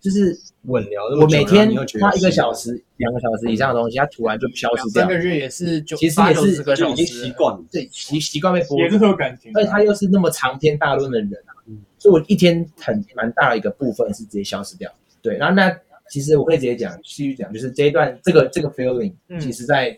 [0.00, 0.38] 就是。
[0.66, 5.02] 稳聊，我每天花一个小时、两个小时以上的东西，它突然就消失掉。
[5.02, 9.52] 三个月也是就其实也是就已经习惯了，对习习惯被剥夺，也是有感情。
[9.54, 11.52] 而且他又是那么长篇大论的人啊，
[11.98, 14.90] 所以我一天很蛮大的一个部分是直接消失掉。
[15.20, 15.70] 对，然后那
[16.08, 19.94] 其实我可以直接讲，继续讲，就是这一段这个这个 feeling，其实在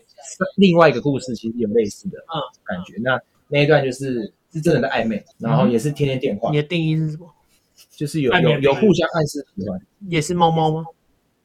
[0.57, 2.17] 另外一个故事其实有类似的
[2.65, 2.95] 感觉。
[3.01, 6.51] 那那一段就是是真的在暧昧，然后也是天天电话。
[6.51, 7.33] 你的定义是什么？
[7.97, 10.85] 就是有有有互相暗示喜欢，也是猫猫吗？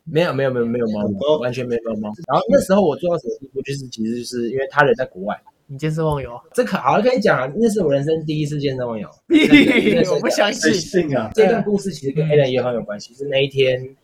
[0.04, 2.12] 没有没有没有没有猫猫，完全没有猫猫。
[2.28, 3.62] 然后那时候我做到什么地步？
[3.62, 5.40] 就是其实就是因为他人在国外。
[5.68, 6.38] 你见色忘友？
[6.52, 7.50] 这可好，跟你讲啊。
[7.56, 9.08] 那是我人生第一次见色忘友。
[10.12, 11.30] 我不相信啊！
[11.34, 13.14] 这段故事其实跟 Alan 也很有关系。
[13.14, 13.96] 是那一天，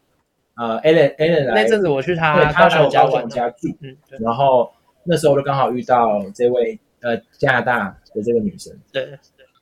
[0.57, 3.69] 呃，Alan Alan 来那阵子我去他他来我家家住，
[4.21, 4.73] 然后
[5.05, 8.75] 那时候我就刚好遇到这位呃加拿大的这个女生。
[8.91, 9.07] 对。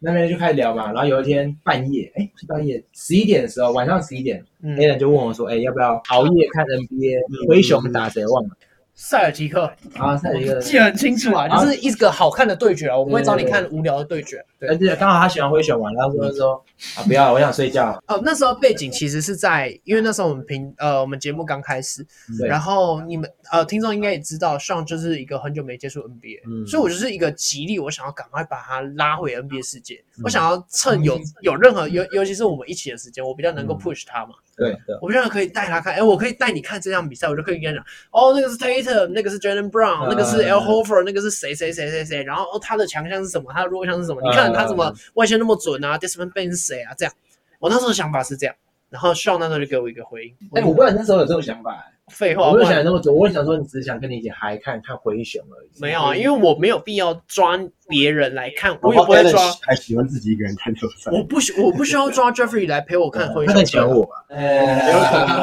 [0.01, 7.49] 那边就开始聊嘛，然后有一天半夜，哎，是半夜十一点的时候，晚上十一点，嗯、，A 人就问我说，哎，要不要熬夜看 NBA？
[7.49, 8.51] 灰熊打谁忘了？
[8.97, 9.73] 塞尔提克。
[9.95, 10.59] 啊，塞尔提克。
[10.59, 14.45] 记得很清楚啊，就是一个好看的对决啊，我不会找你看无聊的对决。
[14.59, 16.65] 对，而且刚好他喜欢灰熊嘛，然后说说
[16.97, 18.03] 啊，不要，我想睡觉。
[18.09, 22.05] 哦，那时候背景其实是在，因为那时候我们平呃，我们节目刚开始，
[22.49, 34.33] 然后你们呃听众应该也知道，上就是一个很久没接触 NBA，所以我就是一个极力，我想要赶快把他拉回 NBA 世界，我想要趁有有任何尤尤其是我们一起的时间，我比较能够 push 他嘛。
[34.57, 44.23] 对，我们现在可以带他看，哎，我可以带你看这场比赛，我就可以跟他讲，哦，那个是 Tatum，那个是 Jaylen Brown，那个是 Al Horford，那个是谁谁谁谁谁，然后哦他的强项是什么，他的弱项是什么？
[44.23, 46.95] 你看他怎么外线那么准啊？Desmond Bane 是谁啊？
[46.97, 47.13] 这样，
[47.59, 48.57] 我那时候想法是这样，
[48.89, 51.85] 然后 Sean 那时候就给我一个回应，哎，我不知道你那时候有这种想法。
[52.13, 55.69] 废话，我没有想那么多，我想说你只是想跟你一起嗨看看灰熊而已。
[55.81, 59.41] 没有啊，因为我没有必要抓别人来看，我也不会抓。
[59.63, 61.11] 还喜欢自己一个人看球赛。
[61.11, 63.53] 我不需我不需要抓 Jeffrey 来陪我看灰熊。
[63.53, 64.25] 他很喜欢我吧？
[64.29, 65.37] 哎，有可能。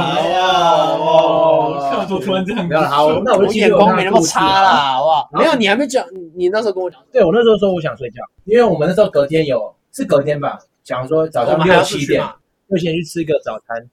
[1.02, 2.66] 哦，看我突然这样。
[2.66, 5.30] 没有好，那我眼光没那么差啦，好不好？
[5.34, 7.00] 没有，你还没讲，你那时候跟我讲。
[7.12, 12.24] 对，我那时候说我想睡觉，因为我们那时候隔天有是隔天吧，讲说早上六七点
[12.70, 13.90] 会先去吃一个早餐，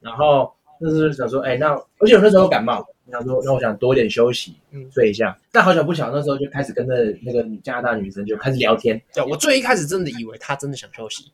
[0.00, 0.52] 然后。
[0.82, 5.36] 那时候想说，哎，那而且我那时候感冒，想说，那我想多点休息，嗯，睡一下。
[5.52, 9.00] 但好巧不巧，那时候就开始跟着那个加拿大女生就开始聊天。
[9.12, 11.30] 对，我最一开始真的以为她真的想休息，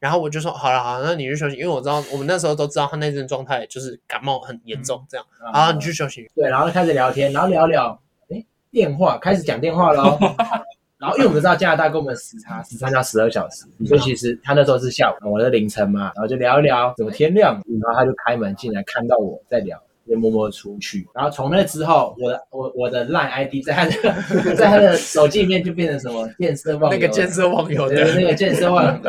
[0.00, 5.24] 然后我就说，好了好了，那你去休息，因为我知道我们那时候都知道她那阵状态就是感冒很严重，这样。
[5.52, 6.28] 好，你去休息。
[6.34, 10.18] 对，然后开始聊天，然后聊聊，哎，电话开始讲电话喽。
[10.98, 21.06] 然后，因为我们知道加拿大跟我们时差时差要十二小时，所以其实他那时候是下午，我的凌晨嘛，然后就聊一聊，怎么天亮，然后他就开门进来，看到我在聊，就默默出去。
[21.14, 29.00] 然后从那之后，我的我我的 Line ID 在他的在他的手机里面就变成什么健身忘友，那个健身忘友的，那个健身忘友，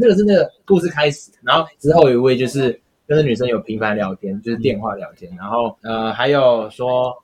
[0.00, 1.30] 那个是那个故事开始。
[1.42, 2.70] 然后之后有一位就是
[3.06, 7.14] 跟那女生有频繁聊天，就是电话聊天，然后呃还有说。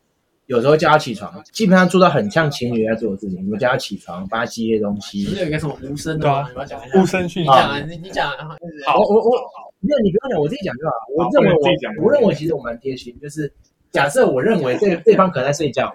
[0.46, 3.42] 有时候叫他起床，基本上做到很像情侣在做的事情。
[3.42, 5.24] 你们叫他起床，帮他寄一些东西。
[5.24, 6.48] 不是有一个什么无声的吗？
[6.52, 7.00] 你要讲一下。
[7.00, 7.50] 无声讯息。
[7.88, 8.30] 你你讲。
[8.86, 9.30] 好，我我
[9.80, 10.92] 没有，你不用讲，我自己讲就好。
[11.14, 13.50] 我认为我我认为其实我蛮贴心，就是
[13.90, 15.90] 假设我认为这 对方可能在睡觉，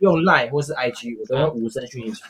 [0.00, 2.22] 用 Line 或是 IG，我都用无声讯息。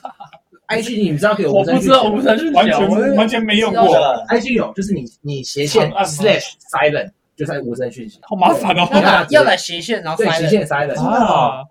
[0.69, 1.91] IG 你知道可以无声讯息？
[1.91, 3.83] 我不知道无声讯息，完全完全没用过。
[4.29, 7.11] IG 有，就是你你斜线 slash silent。
[7.39, 9.27] 就在无声讯息，好麻烦哦！
[9.31, 11.65] 要来斜线，然后对斜线 silent 啊。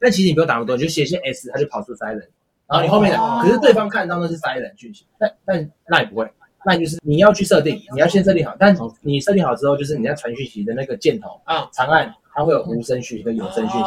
[0.00, 2.26] 但其实你不用打那么多，你就斜线 S，它就跑出 silent。
[2.66, 6.28] 然后你后面的，可是对方看到那是 silent 讯息，但但那也不会，
[6.66, 8.56] 那就是你要去设定，你要先设定好。
[8.58, 13.86] 但你设定好之后，就是你在传讯息的那个箭头啊，长按它会有无声讯息跟有声讯息，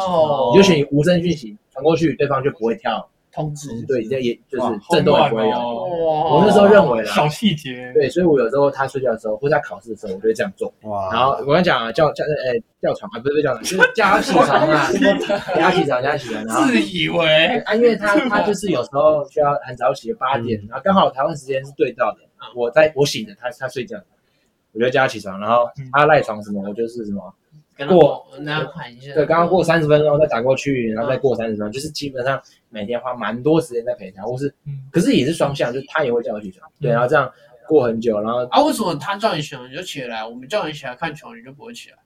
[0.52, 5.56] 你就选无声讯息传过去，对方就不会跳通知，对，也也就是震动也不会有。
[5.56, 10.72] 哇，我那时候认为啦，小细节，对，所以我有时候他睡觉的时候，或者他考试的时候，我就会这样做。
[10.82, 14.90] 哇，然后我跟你讲啊，叫叫诶叫床啊，不是不叫床，就是叫他起床啊，
[15.54, 16.44] 叫他起床，叫他起床。
[16.46, 22.18] 然后自以为啊，因为他他就是有时候需要很早起，八点，然后刚好台湾时间是对到的，
[22.56, 23.98] 我在我醒着，他他睡觉，
[24.72, 27.34] 我就叫他起床，然后他赖床什么，我就是什么。
[27.86, 34.52] 过那款一下，对，刚刚过三十分钟再打过去，然后再过三十分钟，就是基本上每天花蛮多时间在陪他，或是，
[34.90, 37.30] 可是也是双向，就他也会叫我起床，对，然后这样
[37.68, 41.96] 过很久，然后啊，为什么他叫你起床你就起来，我们叫你起来看球你就不会起来？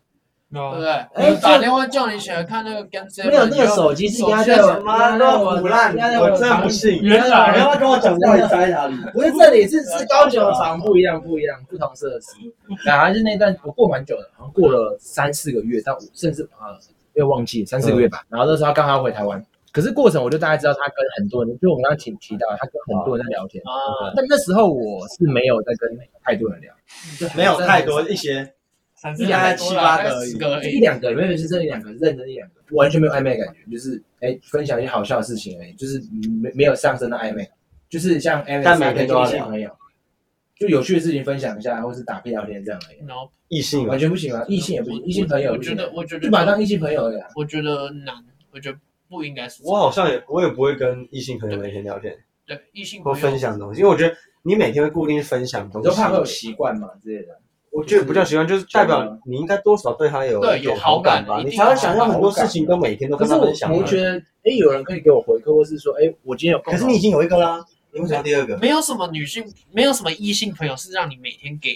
[0.52, 0.90] 对不对？
[1.14, 7.00] 哎，打电话叫你起来看那个 game，没有那个手机是压在我妈那么腐烂，我真不信。
[7.02, 8.94] 原来，然后跟我讲到底在哪里？
[9.14, 12.36] 不是这里，是是高球场不一样，不一样，不同设施。
[12.84, 16.76] 然后就那段我过蛮久的，好像过了三四个月到五，甚至啊，
[17.14, 18.22] 又忘记三四个月吧。
[18.28, 24.12] 然后那时候他刚好回台湾，可是过程我就大概知道他跟很多人，就我们刚刚提提到，他跟很多人在聊天啊。
[24.14, 26.74] 但那时候我是没有在跟太多人聊，
[27.34, 28.52] 没有太多一些。
[29.18, 30.32] 一两七八个而已，
[30.76, 36.00] 一两个，没有是这一两个，认真一两个，完全没有暧昧感觉，就是哎，分享一些好笑的事情而已，就是
[36.40, 37.50] 没没有上升的暧昧，
[37.88, 39.70] 就是像 Alex 但每天都要异性朋友，
[40.56, 42.98] 就有趣的事情分享一下，或是打屁聊天这样而已。
[43.06, 47.28] 然后异性完全不行啊，异性也不行，异性朋友，我觉得我觉得就把他当异性朋友了。
[47.34, 48.14] 我觉得难，
[48.52, 49.62] 我觉得不应该是。
[49.64, 57.40] 我好像也我也不会跟异性朋友每天聊天，对异性或分享东西，因为我觉得你每天会固定分享东西，就怕会有习惯嘛之类的。
[57.72, 63.74] 我觉得不叫喜欢，就是代表你应该多少对他有对有好感吧，你才会想要很多事情都每天都跟他分享。
[63.74, 68.58] 我觉得，哎，有人可以给我回馈，或是说，哎，我今天有，可是你已经有一个啦，你为什么要第二个？
[68.58, 71.70] 没有什么女性，没有什么异性朋友是让你每天给，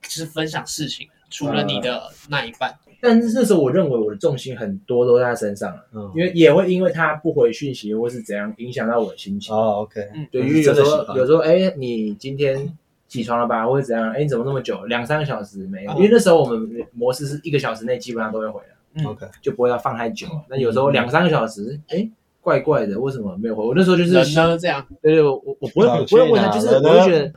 [0.00, 2.74] 就是分享事情，除了你的那一半。
[3.02, 9.54] 但是那时候，我认为我的重心很多都在他身上，嗯，因为也会因为他不回讯息或是怎样影响到我的心情。
[9.54, 12.74] 哦，OK，嗯，对，因为有时候有时候，哎，你今天。
[13.14, 14.10] 起床了吧，或者怎样？
[14.10, 14.84] 哎，你怎么那么久？
[14.86, 15.92] 两三个小时没有？
[15.92, 20.26] 因为那时候我们模式是一个小时内基本上都会回了，OK，就不会要放太久。
[20.48, 23.64] 那有时候两三个小时，哎，怪怪的，为什么没有回？
[23.64, 27.32] 我那时候就是人呢这样，对对，我我不会不会问他，就是我会觉得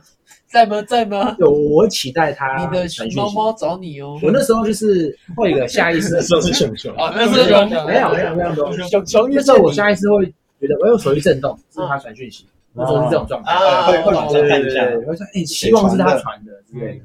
[0.48, 1.36] 在吗在吗？
[1.38, 2.56] 有，我会期待他。
[2.56, 4.18] 你的熊猫猫找你哦。
[4.20, 8.54] 我那时候就是会有个下意识的时候是熊熊啊，那是熊，没有没有没有
[8.88, 9.30] 熊熊。
[9.30, 10.26] 那时候我下意识会
[10.60, 12.46] 觉得，我有手机震动，是他传讯息。
[12.78, 13.54] 那时候是这种状态，
[13.86, 17.04] 会会往上看一下，会说：“哎，希望是他传的之类的。”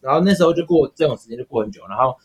[0.00, 2.16] 然后那时候就过这种时间就过很久，然后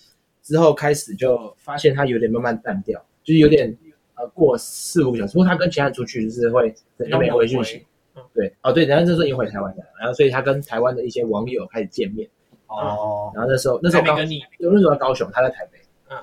[0.42, 3.76] 之后开始就发现他有点慢慢淡掉，就是有点
[4.16, 6.74] 呃过四五个小时，不过他跟其他人出去就是会
[7.10, 7.86] 就没回讯息。
[8.34, 12.30] 对，哦对，然后那时候已经回台湾的，然后所以他跟台湾的一些网友开始见面。
[12.68, 14.24] 哦，然后那时候那时候高，就
[14.72, 15.80] 那时候在高雄，他在台北。
[16.10, 16.18] 嗯，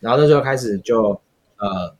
[0.00, 1.20] 然后那时候开始就
[1.58, 1.94] 呃，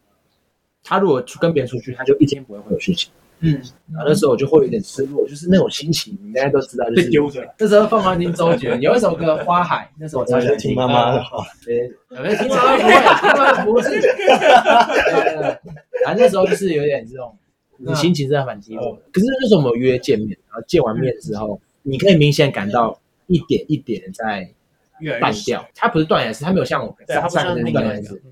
[0.83, 3.11] 他如果去跟别人出去，他就一天不会会有讯息。
[3.45, 3.61] 嗯，
[3.93, 7.47] 然后那时候我就会有点失落，就是那种心情，你大家都知道，就是丢着。
[7.59, 11.45] 那时候凤凰听周杰伦有一首歌《花海》，那时候我超喜欢听妈妈的话。
[11.63, 11.87] 对，
[12.37, 14.01] 听妈妈不会，听妈妈不是。
[16.05, 17.37] 反正那时候就是有点这种，
[17.77, 19.03] 你心情真的蛮低落的。
[19.13, 24.51] 可是那时候我们约见面，然后见完面之后，你可以明显感到一点一点在
[25.21, 25.69] 淡掉。
[25.75, 28.23] 他不是断崖式，他没有像我上上个那断崖式，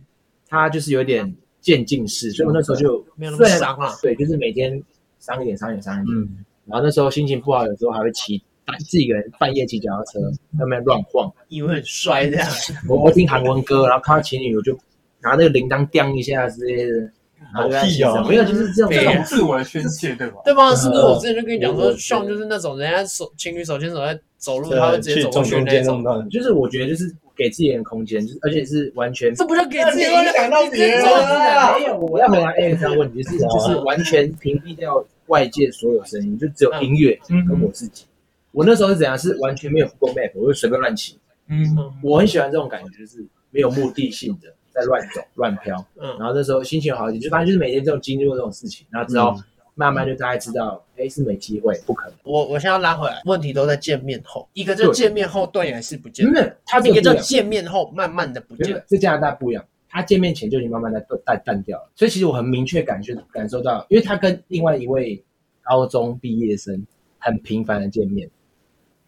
[0.49, 2.31] 他就是有点渐进式。
[2.31, 3.91] 所以我那时候就没有那么伤了。
[4.01, 4.83] 对，就是每天。
[5.23, 6.19] 伤一点，伤一点，伤一点。
[6.19, 8.37] 嗯，然后那时候心情不好，有时候还会骑
[8.81, 12.49] 自己一个人半夜骑脚踏车在那边乱晃，以为很帅这样。
[12.89, 14.77] 我我听韩文歌，然后看到情侣，我就
[15.21, 17.11] 拿那个铃铛叮一下之类的。
[17.53, 18.25] 好屁哦！
[18.29, 20.41] 没有，就是这种这种自我的宣泄，对吧？
[20.45, 20.75] 对吧？
[20.75, 26.03] 是不是我之前就跟你讲说，像就是那种人家手情侣手牵手在走路，他会直接走过去那种。
[26.31, 29.35] 就是我觉得就是给自己点空间，就是而且是完全。
[29.35, 31.77] 这不就给自己影响到别人了？
[31.79, 35.05] 没有，我要回答 A 这个问题，就是就是完全屏蔽掉。
[35.29, 38.05] 外界所有声音，就只有音乐跟我自己。
[38.51, 39.17] 我那时候是怎样？
[39.17, 41.17] 是完全没有 Google Map，我就随便乱骑。
[41.49, 41.65] 嗯，
[42.03, 45.85] 我很喜欢这种感觉，就是没有目的性的在乱走 乱飘。
[46.01, 49.35] 嗯，然后那时候心情好一点，就发现就是每天这种经历过这种事情，然后之后
[49.75, 52.15] 慢慢就大概知道，哎，是没机会，不可能。
[52.25, 58.83] 我我现在要拉回来，问题都在见面后，一个就见面后断崖式不见，没有，他一个叫见面后慢慢的不见。
[58.87, 59.65] 在加拿大不一样。
[59.95, 65.23] 他见面前就已经慢慢的淡淡淡掉了，所以其实我很明确感觉感受到，因为他跟另外一位
[65.61, 66.83] 高中毕业生
[67.19, 68.27] 很频繁的见面，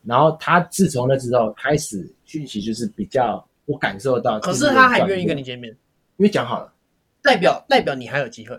[0.02, 5.76] 然后他自从那之后开始讯息就是比较我感受到，可是他还愿意跟你见面，
[6.16, 6.72] 因为讲好了，
[7.22, 8.56] 代表代表你还有机会，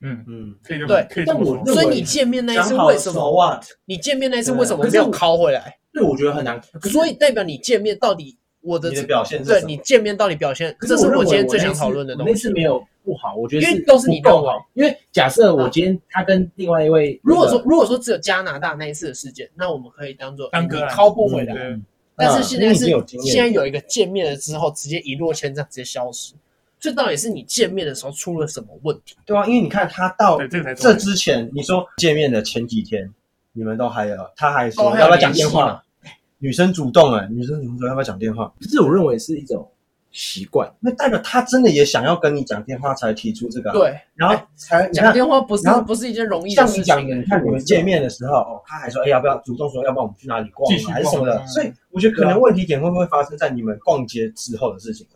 [0.00, 0.54] 嗯嗯，
[0.86, 3.60] 对，但我所以你见面那一次为什么？
[3.84, 5.78] 你见面那一次为什么没有拷回来？
[5.92, 8.36] 对，我觉得很难，所以代表你见面到底。
[8.60, 12.32] 我的表现，对你见面到底表现，这是我今天最想讨论的东西。
[12.32, 14.48] 那次没有，不好，我觉得因为都是你认为。
[14.74, 21.54] 因为假设我今天他跟另外一位，如果说如果说只有加拿大那一次的事件，那我们可以当做当个拷不回来。
[22.18, 22.86] 但是现在是
[23.22, 26.34] 现在有一个见面了之后，直接一落千丈，直接消失。
[26.80, 29.16] 这到底是你见面的时候出了什么问题？
[29.24, 33.08] 对啊，因为你看他到这之前，你说见面的前几天，
[33.52, 35.82] 你们都还有，他还说要不要讲电话？
[36.38, 38.52] 女生主动哎，女生主动说要不要讲电话？
[38.60, 39.68] 这是我认为是一种
[40.10, 43.70] 习惯，那代表他真的也想要跟你讲电话才提出这个。
[43.72, 47.20] 对，然后才讲电话不是不是一件容易的事情。
[47.20, 51.46] 你看你们见面的时候，哦，他还说哎要不要主动说要不要我们去哪里逛还是什么的？
[51.46, 55.06] 所以我觉得可能问题点会不会发生在你们逛街之后的事情？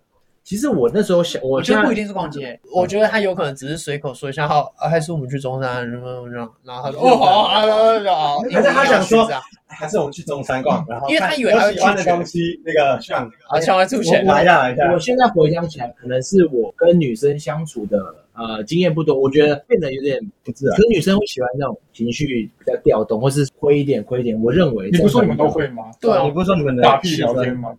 [0.44, 7.62] 其实我那时候想，我觉得不一定是逛街，我觉得他有可能只是随口说一下，好，还是我们去中山，然后然后他说哦好啊，
[8.04, 9.28] 好，还是他想说，
[9.66, 14.92] 还是我们去中山逛，然后因为他以为他喜欢的东西那个像啊，像会出钱，来一下来一下。
[14.92, 17.98] 我现在回想起来，可能是我跟女生相处的。
[18.34, 20.74] 呃，经验不多，我觉得变得有点不自然。
[20.74, 24.42] 可是女生会喜欢那种情绪比较调动，或是亏一点亏一点。
[24.42, 25.82] 我认为你不是说你们都会吗？
[26.00, 27.76] 对啊，你不是说你们打屁聊天吗？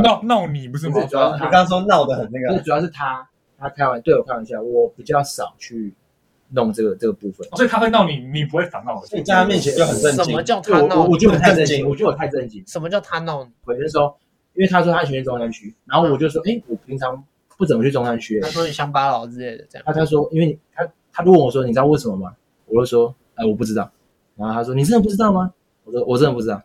[0.00, 1.04] 闹闹你不是吗？
[1.06, 5.92] 主要你刚刚说闹得很那个，主要是他他开玩对我开玩笑，我比较少去
[6.50, 7.44] 弄这个这个部分。
[7.56, 9.02] 所以他会闹你，你不会反闹。
[9.06, 10.24] 所以在他面前就很正经。
[10.24, 11.04] 什么叫他闹？
[11.04, 12.62] 我就很太正经，我觉得我太正经。
[12.64, 13.50] 什么叫他闹你？
[13.64, 14.16] 我就说，
[14.54, 17.24] 因为他说他喜欢中山区，然后我就说，哎，我平常。
[17.60, 19.84] 不怎么去中山区，他说你乡巴佬之类的，这样。
[19.86, 22.34] 他他说，因为他他就问我说，你知道为什么吗？
[22.64, 23.90] 我就说，哎，我不知道。
[24.34, 25.52] 然后他说，你真的不知道吗？
[25.84, 26.62] 我说，我真的不知道。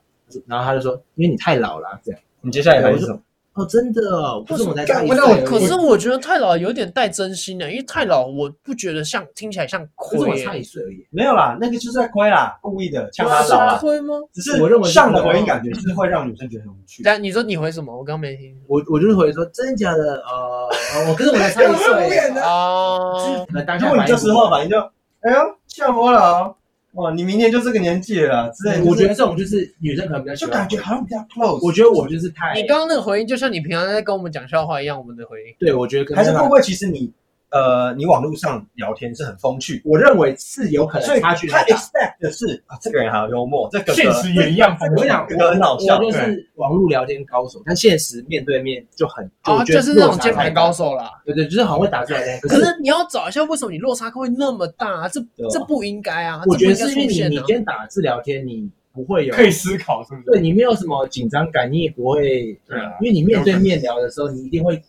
[0.47, 2.21] 然后他就说，因为你太老了，这样。
[2.39, 3.19] 你接下来还是什么？
[3.55, 4.01] 哦，真的，
[4.45, 5.07] 不是我在干。
[5.45, 10.19] 可是我觉得太老有点带真心的，因为太老我不觉得像听起来像亏。
[10.19, 11.07] 我差一岁而已。
[11.09, 13.77] 没有啦，那个就是在亏啦，故意的，呛他老。
[13.77, 14.15] 亏吗？
[14.33, 17.01] 只是我认为上的回应感觉是会让女生觉得很无趣。
[17.01, 17.97] 但你说你回什么？
[17.97, 18.53] 我刚没听。
[18.67, 20.21] 我我就是回说真的假的？
[20.25, 20.67] 呃，
[21.09, 23.45] 我可是我才差一岁啊。
[23.79, 24.77] 如果你这时候反应就，
[25.21, 26.53] 哎呦，呛我了。
[26.95, 28.81] 哇，你明年就这个年纪了，之类。
[28.81, 31.65] 我觉得这种就是女生可能比较喜欢，就感觉好像比较 close。
[31.65, 32.53] 我觉得我就是太……
[32.55, 35.55] 你刚刚那个回应，就像你平常在跟我们讲笑话一样，我们的回应。
[35.59, 37.13] 对，我觉得可能还是会不会其实你。
[37.51, 44.75] 呃，你网络上聊天是很风趣，我认为是有可能差距他 expect 的是啊，这个人好幽默，这个现实也一样。
[44.81, 51.09] 我跟你讲，我很好笑，我就是网络聊天高手，但现实面对面就很啊，就是那种键盘高手啦。
[51.25, 52.37] 对对，就是很会打字聊天。
[52.41, 55.07] 可是你要找一下，为什么你落差会那么大？
[55.07, 56.41] 这这不应该啊！
[56.47, 60.25] 我觉得是因为你你今天打字聊天，你不会有可以思考，是不是？
[60.25, 64.81] 对你没有什么紧张感，你也不会对啊，因为你面对面聊的时候，你一定会。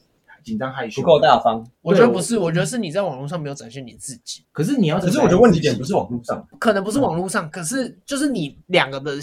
[0.47, 1.67] 紧张害羞，不够大方。
[1.83, 4.45] 我觉得不是，我觉得是你在网络上没有展现你自己。
[4.53, 9.17] 可是你要，可是我觉得问题点不是网络上，可能不是网络上，可是就是你两个的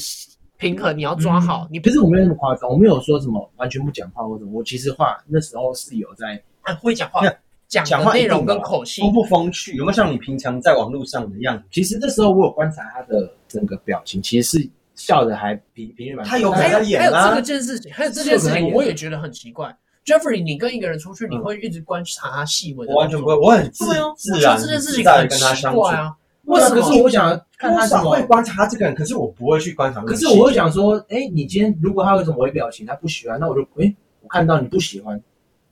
[0.58, 1.66] 平衡你要抓好。
[1.72, 6.44] 你可是我没有那么夸张，我没有说什么完全不讲话或者我其实话那时候是有在
[6.82, 7.22] 会讲话，
[7.70, 11.64] 讲话内容跟口气风不风趣，有没有像你平常在网络上的样子？
[11.72, 16.26] 其实那时候我有观察他的整个表情，其实是笑的还比平时蛮。
[16.26, 19.74] 他有还有还有这个件事情，还有这件事情，我也觉得很奇怪。
[20.06, 22.94] Jeffrey，你跟一个人出去，你会一直观察他细微的。
[22.94, 23.94] 我完全不会，我很自
[24.39, 26.16] 然这件事情很奇怪啊。
[26.46, 26.82] 为什么？
[26.82, 30.02] 可是我想看他怎么会观察他这个人，可是我不会去观察。
[30.04, 35.22] 可是我会想说，哎，你今天如果他有什么微表情，他不喜欢，那我就哎，我看到你不喜欢，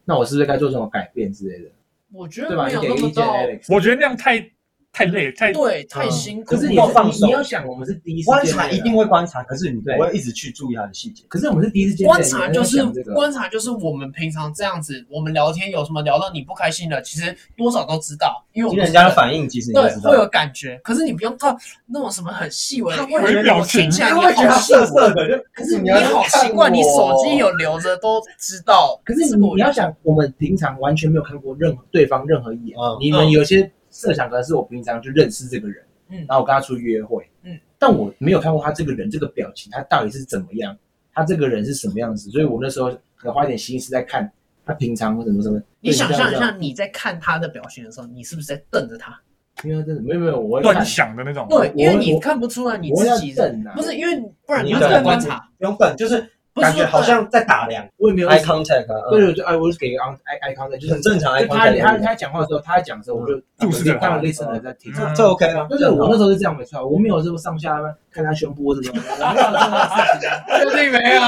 [0.06, 1.70] 那我是不是该做什么改变之类的？
[2.13, 3.34] 我觉得没有那么到。
[3.70, 4.52] 我觉得那样太。
[4.93, 6.51] 太累，太对，太辛苦。
[6.51, 11.23] 可是你要放手，你要想，我们是第一次观察，一定会观察，可是你不会一直去注意他的细节。
[11.30, 20.77] 可是我们是第一次见面，观察就是观察，就是我们平常这样子，我们聊天有什么聊到你不开心的，其实多少都知道，因为我们人家的反应其实对会有感觉。
[20.84, 25.41] 可是你不用到那种什么很细微的，微表情，他会觉得色色的。
[25.54, 28.99] 可是你好奇怪，你手机有留着都知道。
[29.06, 33.71] 可是你你要想，我们平常完全没有看过任何对方任何一眼，你们有些。
[33.91, 40.75] 设想可能是我平常就认识这个人，嗯，然后我跟他出去约会，嗯，但我没有看过他这个人这个表情，他到底是怎么样，
[41.13, 44.32] 他这个人是什么样子，所以我那时候可能花一点心思在看
[44.65, 45.62] 他平常或什么什么。
[45.82, 49.19] 你想象一下，你在看他的表情的时候，你是不是在瞪着他？
[49.63, 51.45] 因为真的没有没有，我乱想的那种。
[51.49, 55.49] 对，因为你看不出来你自己瞪啊，不是因为不然你要怎么观察？
[55.58, 56.31] 不用瞪就是。
[56.56, 61.34] 感觉好像在打量，我也没有 eye contact，对对对，哎，我是给个 eye eye contact，就是很正常。
[61.48, 65.66] 他他他讲话的时候，他在讲的时候，我就就是看了类似的在听，这 OK 啊。
[65.70, 67.80] 就是我那时候是这样没错，我没有这么上下
[68.12, 69.02] 看他胸部什么的，
[70.60, 71.22] 确定没有？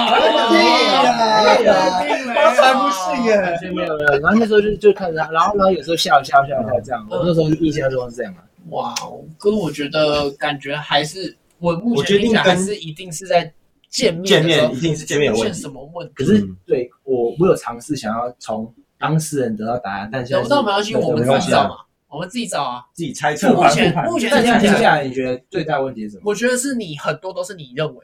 [0.52, 2.52] 确定没有？
[2.56, 4.20] 才不是耶，完全没有没有。
[4.20, 8.44] 然后那时候就就看着他，然后然后有时候笑笑笑笑这样，我那时候印象中是这样啊。
[8.72, 8.94] 哇，
[9.38, 13.50] 可是我觉得感觉还是我目前听起来还是一定是在。
[13.94, 15.62] 见面，见面一定是见面有问题。
[15.62, 16.14] 什么问题？
[16.16, 21.76] 可是对我，我有尝试想要从当事人得到答案，但是得不到没关系，我们自己找嘛，
[22.10, 23.54] 我们自己找啊，自己猜测。
[23.56, 24.30] 目前目前
[24.60, 26.24] 听下来，你觉得最大问题是什么？
[26.26, 28.02] 我觉得是你很多都是你认为。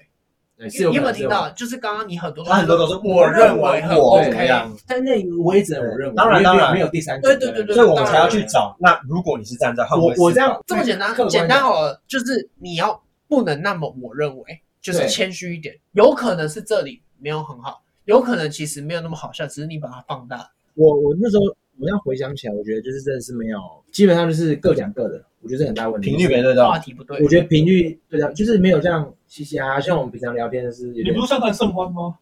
[0.62, 1.50] 你有没有听到？
[1.52, 4.50] 就是刚刚你很多，他很多都是我认为很 OK，
[4.86, 6.16] 但那个我也只能我认为。
[6.16, 8.76] 当然当然没有第三对对对对，所以我们才要去找。
[8.78, 15.76] 那如果你是站在我我这样这么简单，简单好了，就是你要不能那么我认为，就是谦虚一点。
[15.94, 20.52] 有可能是这里没有很好，有可能其实没有那么好笑，只是你把它放大。
[20.76, 21.44] 我我那时候
[21.80, 23.60] 我要回想起来，我觉得就是真的是没有，
[23.92, 25.24] 基本上就是各讲各的。
[25.42, 27.18] 我觉得这很大问题，频率没对到，话题不对。
[27.24, 30.88] 我觉得频率对的，就是没有这样嘻嘻哈哈，像我们平常聊天的是。
[30.88, 32.18] 你不是相谈甚欢吗？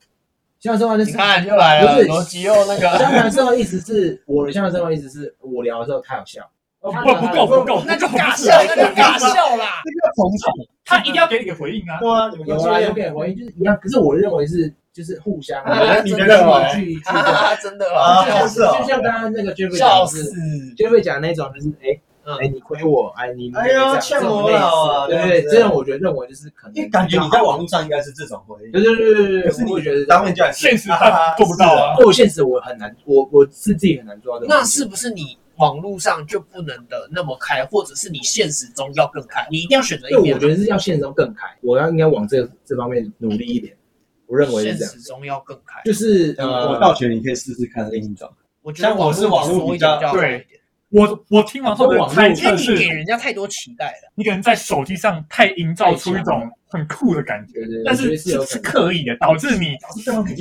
[0.60, 2.82] 相谈甚欢就是你看又来了，逻辑又那个。
[3.00, 6.48] 相谈甚欢意思是我的相谈甚欢意思是我聊的时候太好笑。
[6.82, 9.82] 不不够不够，那就尬笑，那就尬 笑啦。
[9.84, 10.54] 这个捧场，
[10.86, 12.00] 他一定要给你个回应啊。
[12.00, 13.78] 对啊，有啊，有给回应就是一样。
[13.82, 15.62] 可是我认为是就是互相，
[16.06, 16.54] 你的认为
[17.62, 20.24] 真的啊，就是就像刚刚那个 Jeffrey 讲是
[20.76, 22.00] Jeffrey 讲那种就是哎。
[22.42, 29.44] 哎，你亏我，哎，你哎呀，欠我了，对对，这样我觉得认为就是可能，因为感觉你在网络上应该是这种回应，对对对对对。
[29.44, 34.46] 可是你觉得当面讲现实他做不到啊，做现实我很难，我我是自己很难做到。
[34.50, 39.48] 那是不是你网络上就不能的那么开，或者是你现实中要更开？
[39.52, 40.36] 你一定要选择一边。
[40.36, 43.76] 我觉得是要现实中更开，我要应该往这这方面努力一点。
[44.28, 44.92] 我认为是这样。
[44.92, 48.32] 现实中要更开，就是呃，我倒觉得你可以试试看另一种。
[48.62, 50.46] 我觉得我是网络比较对。
[50.90, 54.12] 我我听完后的猜测是，给人家太多期待了。
[54.16, 59.76] 你可能在手机上太营造出一种很酷的感觉，但是是是刻意的，导致你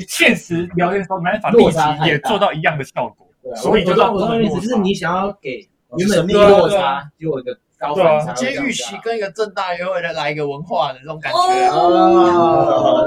[0.07, 3.29] 现实聊天的时候没办法立即也做到一样的效果。
[3.55, 8.33] 所以就到我的意思就是，你想要给原本落差，给我一个高反差。
[8.33, 11.39] 今天预期跟一个正大约会的来一个文化的这种感觉
[11.71, 13.07] 哦，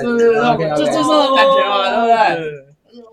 [0.00, 0.34] 是不是？
[0.76, 2.64] 就就是这种感觉嘛，对不对？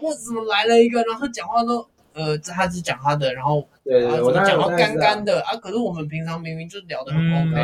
[0.01, 1.85] 我怎么来了一个，然后讲话都。
[2.13, 7.63] 呃，他是讲他的，然后对对，我讲到干干的啊，可是我们平常明明就聊得很 OK。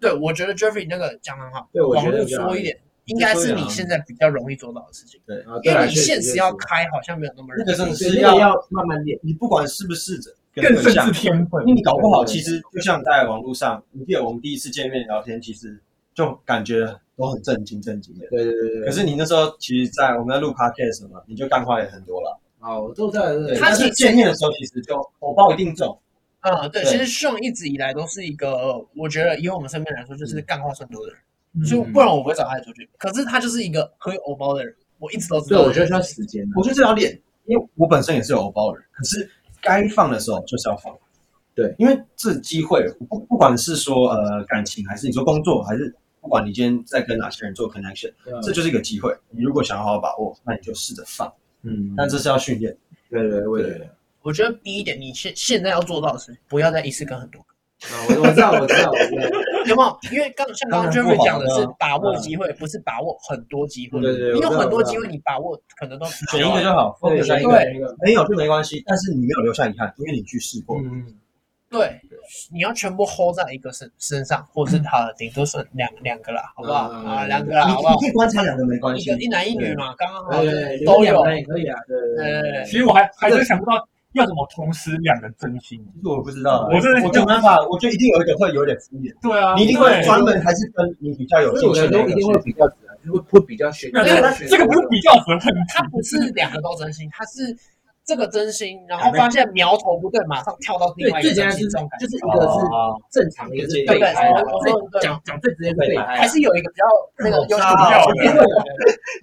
[0.00, 2.78] 对，我觉得 Jeffrey 那个讲很好，对，我觉得说一点，
[3.10, 5.20] 应该是你现在比较容易做到的事情。
[5.26, 7.70] 对，因为你现实要开，好像没有那么容易。
[7.70, 10.18] 那个是要要慢慢练，你不管是不是
[10.54, 15.80] 更甚至天分，因为你搞不好，其实就像在网络上，你记得我们第一次见面聊天，其实
[16.14, 16.86] 就感觉
[17.16, 18.26] 都很震惊震惊的。
[18.28, 18.84] 对对对对。
[18.86, 22.40] 可是你那时候，其实，在我们在录 podcast 嘛，你就干话也很多了。
[22.60, 23.20] 哦，都在。
[23.58, 25.98] 他其实见面的时候，其实就火爆一定重。
[26.42, 31.20] 嗯，对，其实 Sean 一直以来都是一个，我觉得以我们身边来说，就是干话算多的人。
[31.64, 32.88] 所以不然我不会找他出去。
[32.98, 35.62] 可是他就是一个很有偶包的人，我一直都知道。
[35.62, 36.48] 对，我觉得需要时间。
[36.54, 38.86] 我觉得这要练，因为我本身也是有偶包的人。
[38.92, 39.28] 可是
[39.60, 40.96] 该放的时候就是要放。
[41.54, 49.14] 对，因为这机会不不管是说呃感情，还是你说工作，还是不管你今天在跟哪些人做 connection，这就是一个机会。
[49.30, 51.30] 你如果想要好好把握，那你就试着放。
[51.62, 52.74] 嗯，但这是要训练。
[53.10, 53.90] 对对对对，
[54.22, 57.48] 我觉得第一点，你现现在要做到的是，不要再一次跟很多个。
[57.88, 59.38] 啊，我我知道，我知道，我知道。
[59.70, 59.98] 有没有？
[60.12, 64.00] 因为刚像刚刚 Jeffrey 讲的是把握机会，不是把握很多机会。
[64.00, 68.82] 对对，你有很多机会，你把握可能都选一个就好，选一个，没有就没关系。
[68.86, 70.76] 但是你没有留下遗憾，因为你去试过。
[70.78, 71.14] 嗯。
[71.70, 72.00] 对，
[72.52, 76.88] 你要全部 hold 在一个身身上，或是他的顶多是两两个啦，好不好？
[76.88, 77.94] 啊，两个啦，好不好？
[77.94, 80.32] 你可以观察两个没关系，一男一女嘛，刚刚好
[80.84, 81.78] 都有，可以啊。
[81.86, 82.64] 对对对。
[82.64, 89.14] 其实我还还是想不到要怎么同时两个真心，其实我不知道，我真的我没办法，我觉得一定有一个会有点敷衍。
[89.22, 92.66] 对啊，你一定会专门还是跟你比较有兴趣的，一定会比较，
[93.12, 93.90] 会会比较选。
[93.92, 97.56] 这个不是比较很很，他不是两个都真心，他是。
[98.10, 101.58] 这个真心，然后发现苗头不对，马上跳到另外一种感觉，
[102.00, 102.58] 就是一个是
[103.12, 104.32] 正常，一个是备胎。
[104.32, 106.84] 我说讲讲最直接的备胎，还是有一个比较
[107.18, 107.70] 那个优秀的。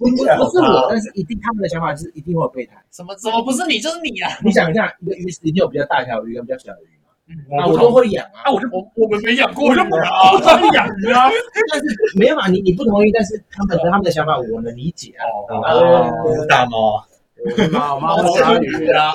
[0.00, 2.82] 不是我，但是一定他们的想法是一定会有备胎。
[2.90, 3.14] 什么？
[3.16, 4.30] 怎么不是你就是你啊？
[4.42, 7.62] 你想一下，一个鱼是一定有比较大条鱼跟比较小的鱼嘛？
[7.62, 8.44] 啊，我都会养啊。
[8.44, 10.32] 啊，我就我我们没养过，我就不养啊。
[10.32, 10.38] 我
[10.74, 11.28] 养鱼啊，
[11.70, 11.86] 但是
[12.18, 12.48] 没有嘛？
[12.48, 15.28] 你你不同意，但是他们的他们的想法我能理解啊。
[15.52, 17.04] 哦，大猫。
[17.70, 19.12] 猫猫鲨鱼啊！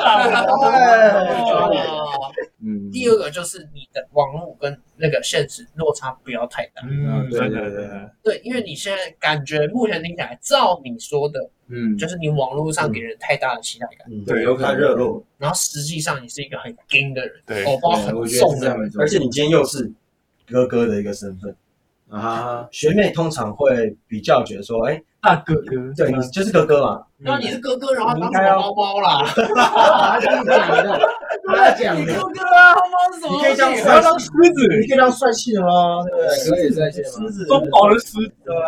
[1.67, 2.89] 对，嗯。
[2.91, 6.81] 第二个就是你的网络跟那个现实落差不要太大。
[6.89, 7.89] 嗯，对对对。
[8.23, 14.07] 对，因为你现在感觉目前听起来，照你说的，嗯，就是你网络上给人太大的期待感。
[14.25, 15.23] 对，有可能热络。
[15.37, 19.91] 然后实际上你是一个很硬的人，对，偶包很重的，而且你今天又是
[20.47, 21.55] 哥哥的一个身份
[22.09, 22.67] 啊。
[22.71, 25.03] 学妹通常会比较觉得说，哎。
[25.23, 27.01] 大哥哥，对，你就是哥哥嘛。
[27.17, 29.23] 那你是哥哥，然后当什么猫猫啦？
[29.25, 30.99] 他讲的，
[31.47, 32.13] 他讲的。
[32.13, 33.37] 哥哥啊，猫猫是什么？
[33.37, 36.03] 你可以这样帅当狮子，你可以这样帅气的吗？
[36.11, 37.09] 对，可以帅气的。
[37.09, 38.33] 狮子，中宝的狮子。
[38.43, 38.67] 对啊。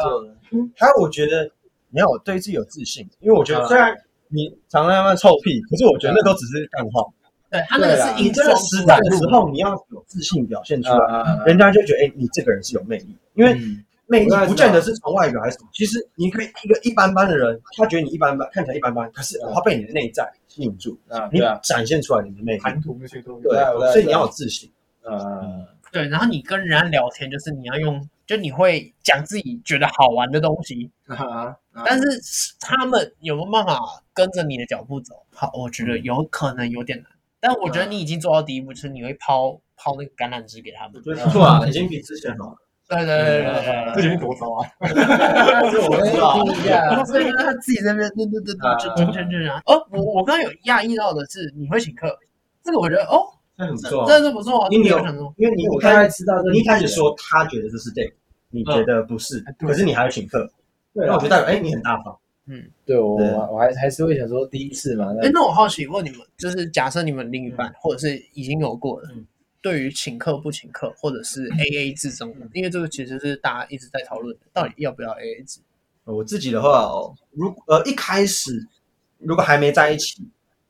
[0.77, 1.43] 还有，我觉得
[1.89, 3.93] 你要对自己有自信，因为我觉得虽然
[4.29, 7.03] 你常常在臭屁，可是我觉得那都只是干话。
[7.51, 13.59] 对他那个是你真的实在的时候，你要有自信表现出来，人家就觉得哎，你这个人是有魅力，因为。
[14.07, 20.97] 魅力不见得是从外表还是什么，其实你可以一个一般般的人，他觉得你一般般，看起来一般般，可是他被你的内在吸引住，
[21.31, 23.59] 你展现出来你的魅力，谈吐那些都对，
[23.91, 30.89] 所以你要有自信，呃，对，然后你跟人家聊天，就是你要用，就你会讲自己觉得好玩的东西，
[31.85, 32.05] 但是
[32.59, 33.79] 他们有没有办法
[34.13, 35.15] 跟着你的脚步走？
[35.33, 37.07] 好，我觉得有可能有点难，
[37.39, 42.57] 但我觉得你已经做到第一步，就是你会抛抛那个橄榄枝给他们，不错啊，已经比之前好了。
[42.87, 44.61] 对对对对，这里多糟啊？
[44.79, 49.59] 我听一下， 所以他自己在那边，对对对对，就就就这样。
[49.65, 52.15] 哦，我我刚刚有讶异到的是，你会请客，
[52.63, 53.25] 这个我觉得哦，
[53.55, 54.67] 那很不错，真的不错。
[54.69, 54.99] 你有，
[55.37, 58.13] 因为你我大概知道，你一开始说他觉得这是对，
[58.51, 60.47] 你觉得不是，可是你还要请客，
[60.93, 62.15] 那我觉得代表哎，你很大方。
[62.47, 63.15] 嗯，对我
[63.51, 65.11] 我还还是会想说第一次嘛。
[65.23, 69.09] 哎，那我好奇问你们，就是假设你们另一半或者是已经有过了。
[69.65, 75.59] 对于请客不请客，或者是 A A 制中，因为这个其实是大家一直在讨论的，到底要不要 A A 制？
[76.03, 78.67] 我自己的话哦，如呃一开始
[79.17, 80.21] 如果还没在一起，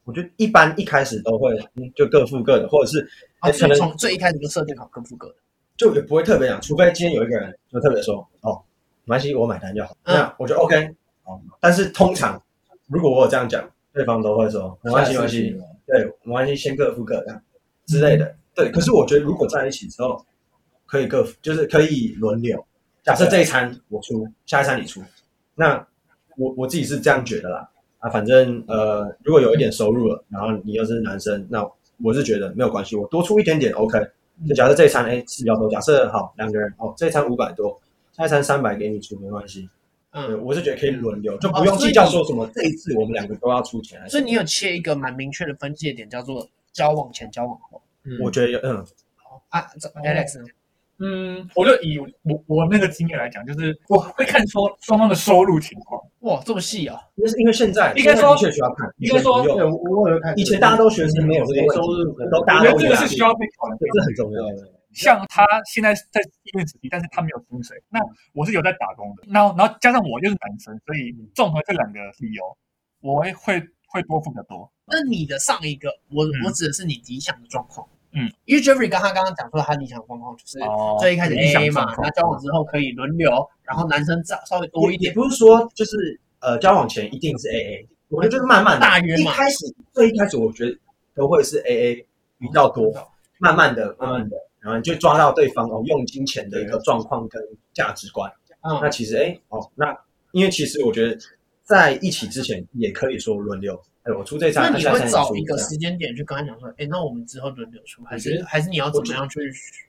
[0.06, 1.62] 我觉得一般一开始都会
[1.94, 3.06] 就各付各的，或者是
[3.42, 5.36] 可能从最一开始就设定好各付各的，
[5.76, 8.64] 就也不会特别讲，除非今天有一个人就特别说哦，
[9.04, 10.96] 没关系，我买单就好，那我觉得 OK。
[11.60, 12.42] 但是通常
[12.88, 17.42] 如果我有这样讲，对方都会说没关系，没关系，对，没关系，先各付各这样
[17.86, 18.34] 之类的。
[18.56, 20.26] 对，可是我觉得如果在一起之后，
[20.86, 22.66] 可以各就是可以轮流。
[23.04, 25.02] 假设这一餐我出，下一餐你出，
[25.54, 25.86] 那
[26.38, 27.70] 我我自己是这样觉得啦。
[28.00, 31.68] 啊，反正呃，如果有一点收入了，然后你又是男生，那
[32.04, 34.00] 我是觉得没有关系，我多出一点点 OK。
[34.48, 37.80] 就假设这一餐哎是比较多，假设好两个人哦，这一餐五百多，
[38.12, 39.70] 下一餐三百给你出没关系。
[40.12, 44.00] 嗯，我是觉得可以轮流，就不用计较说什么这一次我们两个都要出钱。
[44.10, 47.82] 所以你有切一个蛮明确的分界点，叫做交往前、交往后。
[48.22, 48.86] 我觉得有嗯，
[49.50, 49.62] 啊
[50.04, 50.40] ，Alex，
[50.98, 56.02] 嗯，我就以我我那个经验来讲，就是我会看说双方的收入情况。
[56.22, 56.98] 哇，这么细啊？
[57.16, 60.34] 那是因为现在应该说确实需要看，应该说对，我有看。
[60.40, 64.40] 以前大家都学生，没有这个收入，都大家都这个是需要被考虑，这很重要。
[64.94, 68.00] 像他现在在医院实习，但是他没有薪水，那
[68.34, 69.24] 我是有在打工的。
[69.28, 72.58] 然后然后加上我又是男生，所以综合这两个理由，
[73.02, 74.72] 我会会会多付的多。
[74.88, 77.86] 那你的上一个，我我指的是你理想的状况。
[78.18, 80.58] 嗯，因为 Jeffrey 刚他刚刚讲说他理想状况就是
[81.02, 83.30] 最一开始 AA 嘛，那交往之后可以轮流，
[83.64, 85.12] 然后男生稍稍微多一点。
[85.12, 89.32] 也不是说就是呃交往前一定是 AA，我觉得就是慢慢大约嘛。
[89.32, 89.58] 一开始
[89.92, 90.78] 最一开始我觉得
[91.14, 92.06] 都会是 AA
[92.40, 92.94] 比较多，
[93.40, 97.42] 慢慢的慢慢的，然后你就抓到对方哦用金钱的一个状况跟
[97.74, 98.32] 价值观。
[98.82, 99.96] 那其实哎哦那
[100.32, 101.18] 因为其实我觉得
[101.66, 103.78] 在一起之前也可以说轮流。
[104.04, 109.40] 哎，我出这张，那你会找一个时间点去跟他讲说，哎，那我们之后轮流出，还是还是你要怎么样去？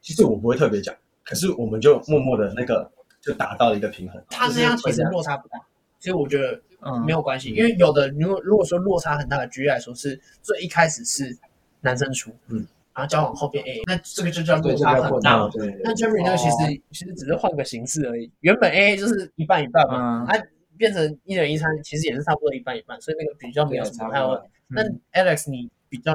[0.01, 4.25] 其实我不会特别讲，可是我们就默默的那个就达到了一个平衡。
[4.31, 5.59] 他那样其实落差不大，
[6.01, 11.37] 其实我觉得嗯没有关系，因为有的如果如果说落差很大的，举例来说是最一开始是
[11.83, 15.47] 男生出，嗯，然后交往后边 A，那这个就叫落差很大。
[15.51, 20.35] 对，那 Jerry 那个其实其实只是换个形式而已，原本 A 就是一半一半嘛，啊。
[20.79, 24.49] 变成一人一餐，其实也是差不多一半一半，所以那个比较没有什么太问题。
[24.69, 26.13] 那 Alex，你比较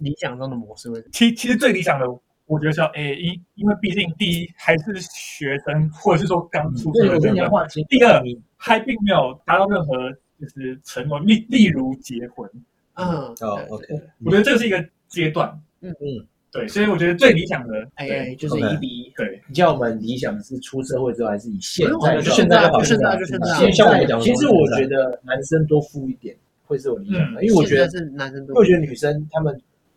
[0.00, 1.02] 理想中的模式会？
[1.12, 2.06] 其其实最理想的，
[2.46, 7.84] 我觉得是要 A 一，因为毕竟第一还是学生，或者是说刚出社会的年轻。
[7.88, 8.22] 第二，
[8.56, 12.50] 还并没有达到任何就是承诺，例例如结婚。
[12.94, 13.06] 嗯，
[13.40, 13.86] 哦，OK，
[14.24, 15.60] 我觉得这是一个阶段。
[15.80, 16.26] 嗯嗯。
[16.56, 19.12] 对，所以我觉得最理想的，哎，就是一比一。
[19.16, 22.16] 对，你叫我们理想是出社会之后，还是以现在？
[22.20, 23.46] 就现在就好，现在就现在。
[23.70, 26.34] 现在其实我觉得男生多付一点
[26.66, 28.54] 会是我理想的，因为我觉得是男生多。
[28.54, 29.54] 因为我觉得女生他们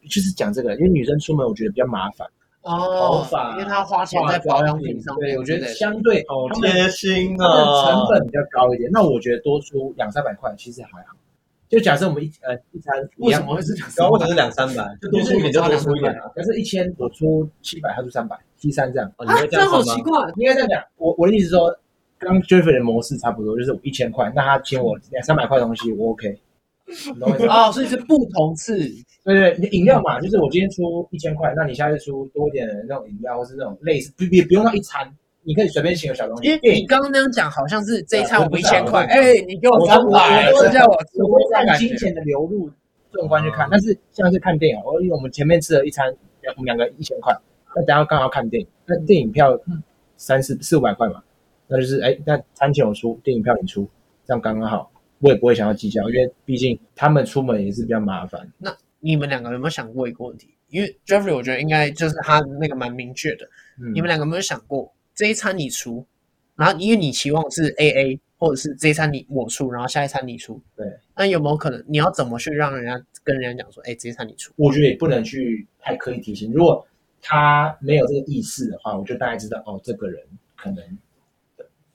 [0.09, 2.27] 就是讲这个，因为女生出门我觉得比较麻烦。
[2.61, 5.15] 哦，头发，因为她花钱在保养品上。
[5.17, 8.89] 对，我觉得相对好贴心啊，成本比较高一点。
[8.91, 11.15] 那我觉得多出两三百块其实还好。
[11.69, 13.87] 就假设我们一呃一餐，为什么会是两？
[13.95, 16.21] 高或者是两三百，就多出一点就多出一点啊。
[16.33, 19.07] 可是，一千我出七百，他出三百，七三这样。
[19.17, 20.11] 啊，这样好奇怪。
[20.37, 21.73] 应该这样讲，我我的意思说，
[22.17, 26.39] 跟 Jeffrey 的模式差不多，就是我一千块，那他请我两三百块东西，我 OK。
[27.47, 28.75] 哦，所以是不同次。
[29.23, 35.07] 对对，你饮料嘛，就是我今天出一千块，那你下次出多一点的那种饮料，或是那种类似，不不不用到一餐。
[35.49, 40.93] 你可以随便请个小东西，因为你刚刚那样讲，好像是这一餐我一千块，哎，你给我三百，这叫我
[41.27, 42.69] 我会看金钱的流入
[43.11, 43.67] 这种观去看。
[43.71, 46.07] 但是像是看电影，我因为我们前面吃了一餐，
[46.55, 47.35] 我们两个一千块，
[47.75, 49.59] 那等下刚好看电影，那电影票
[50.17, 51.23] 三四四五百块嘛，
[51.67, 53.89] 那就是哎，那餐钱我出，电影票你出，
[54.27, 54.91] 这样刚刚好。
[55.21, 58.47] 我也不会想要计较，因为毕竟他们出门也是比较麻烦。
[58.59, 60.53] 那你们两个有没有想过一个问题？
[60.69, 63.49] 因为 Jeffrey 我觉得应该就是他那个蛮明确的。
[63.81, 66.05] 嗯、你们两个有没有想过，这一餐你出，
[66.55, 70.61] 然后因为你期望是 AA，或者是这一餐你我出，然后下一餐你出。
[70.77, 70.87] 对。
[71.13, 74.53] 那有没有可能你要怎么去让人家跟人家讲说，哎，这一餐你出？
[74.55, 76.53] 我觉得也不能去太刻意提醒。
[76.53, 76.87] 如果
[77.21, 80.23] 他没有这个意识的话，我就大概知道哦，这个人
[80.55, 80.81] 可能。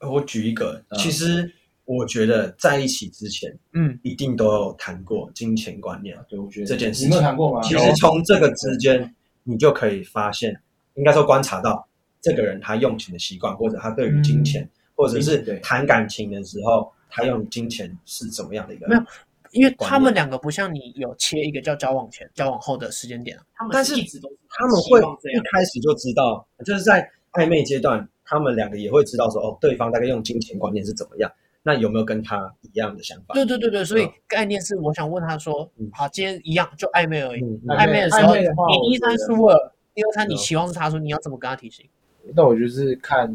[0.01, 1.51] 我举一个，其实
[1.85, 6.15] 我觉得在一起之前，嗯，一定都有谈过金钱观念。
[6.29, 7.59] 对，我觉得这件事情，你有谈过吗？
[7.63, 10.61] 其实从这个之间，你就可以发现，
[10.93, 11.87] 应该说观察到
[12.25, 18.87] 这个人他用钱的习惯，或者他对于金钱，或者是谈感情的时候，他用金钱是怎么样的一个？
[18.87, 19.03] 没有，
[19.51, 28.09] 因为他们两个不像你有切一个叫交往前、交往后的时间点，他们是一直都是他们会一开始就知道，就是在暧昧阶段。
[28.27, 33.35] 他们两个也会知道说，哦，对方大概用金钱观念是怎么样，那有没有跟他一样的想法？
[33.35, 37.41] 对对对对，所以概念是，我想问他说，好，今天一样就暧昧而已。
[37.67, 41.87] 暧昧的时候，你第一餐输了，第二餐你希望是他说，你要怎么跟他提醒？
[42.33, 43.27] 那我就是看，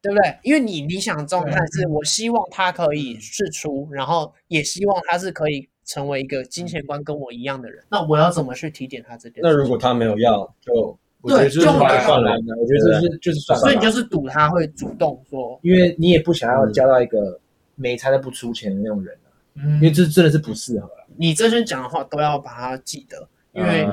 [0.00, 0.38] 对不对？
[0.42, 7.84] 因为你理想状态是我希望他可以释出，然后也希望他是可以成为一个金钱观跟我一样的人。
[7.90, 9.40] 那我要怎么去提点他这点？
[9.42, 10.96] 那如果他没有要，就。
[11.22, 12.32] 对，就算了。
[12.32, 13.60] 我觉得就是就是算了。
[13.60, 17.38] 所以你就是赌他会主动说，因为你也不想要交到一个
[17.74, 19.14] 每餐都不出钱的那种人，
[19.56, 20.88] 嗯，因为这真的是不适合。
[21.18, 23.86] 你这些讲的话都要把它记得，因为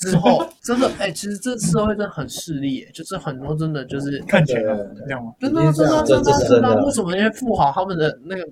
[0.00, 5.32] 之后真的，哎，其实这社会真的很势利，就是很多真的就是看起来这样吗？
[5.38, 8.48] 真的真的真的真的，为什么那些富豪他们的那个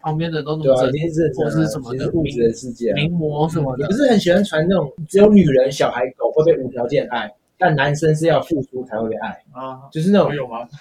[0.00, 0.92] 旁边的都那么正，
[1.36, 7.30] 或是什么的物质的世界，名模什么的，不是很喜欢传那种只有女人、小孩、狗会被无条件爱。
[7.58, 10.66] 但男生是要付出才会被爱啊，就是那种有吗？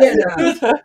[0.00, 0.22] 骗的，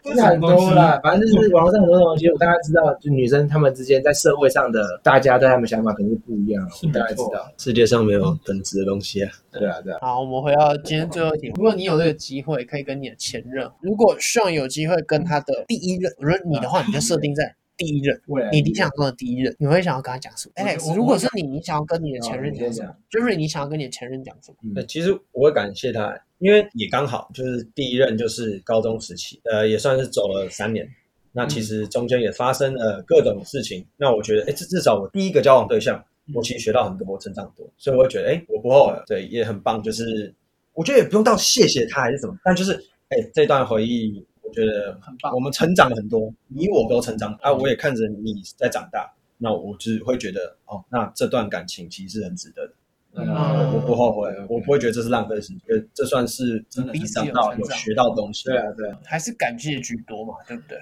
[0.03, 0.99] 真的很多啦。
[1.03, 6.65] 反正就是网络上很多东西，我大概知道，就女生她们之间在社会上的大家对她们想法肯定是不一样。
[6.83, 9.31] 我大概知道，世界上没有等值的东西啊。
[9.51, 9.99] 对啊，对啊。
[10.01, 11.51] 好，我们回到今天最后一题。
[11.55, 17.55] 如果你有这个机会，可以跟你的前任，如果 Sean 有机会跟他的第一任，如果你的话，你就设定在。
[17.77, 18.21] 第一任，
[18.51, 24.57] 你理想中的第一任，你会想要跟他讲什么？Alex，如果是你，你想要跟你的前任讲什么？Jerry，你想要跟你的前任讲什么？
[24.75, 30.87] 那其实我会感谢他，因为也刚好就是第一任就是高中时期，呃，也算是走了三年。
[31.33, 33.85] 那其实中间也发生了各种事情。
[33.97, 36.01] 那我觉得，哎，至至少我第一个交往对象，
[36.33, 38.93] 我其实学到很多，我成长很多，所以我会觉得，哎，我不后悔。
[39.05, 39.83] 对，也很棒。
[39.83, 40.33] 就是
[40.73, 42.71] 我觉得也不用到谢谢他还是什么，但就是，
[43.09, 44.25] 哎，这段回忆。
[44.55, 47.53] 觉得很棒，我们成长了很多，你我都成长啊！
[47.53, 52.73] 我也看着你在长大，那我只会觉得哦，那这段感情其实是很值得的，
[53.13, 57.27] 嗯，我不后悔，我不会觉得这是浪费时间，这算是真的长。
[57.31, 60.77] 到有学到东西，对啊，对啊，还是感谢居多嘛，对不对？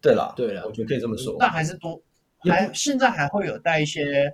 [0.00, 2.00] 对啦，对啦，我觉得可以这么说，但还是多，
[2.40, 4.32] 还现在还会有带一些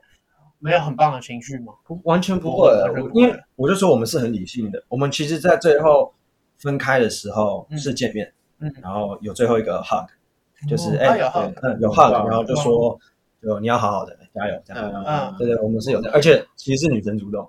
[0.58, 1.72] 没有很棒的情绪吗？
[2.02, 2.68] 完全不会，
[3.14, 6.12] 因为我就说我们是很理性的，我们其实，在最后
[6.58, 8.32] 分开的时候是见面。
[8.60, 10.06] 嗯，然后有最后一个 hug，
[10.68, 12.98] 就是哎，有 hug，嗯，有 hug，然后就说，
[13.42, 17.48] 就你要好好的加油，这样，嗯，对对，我们是有的，而且其实是女生主动，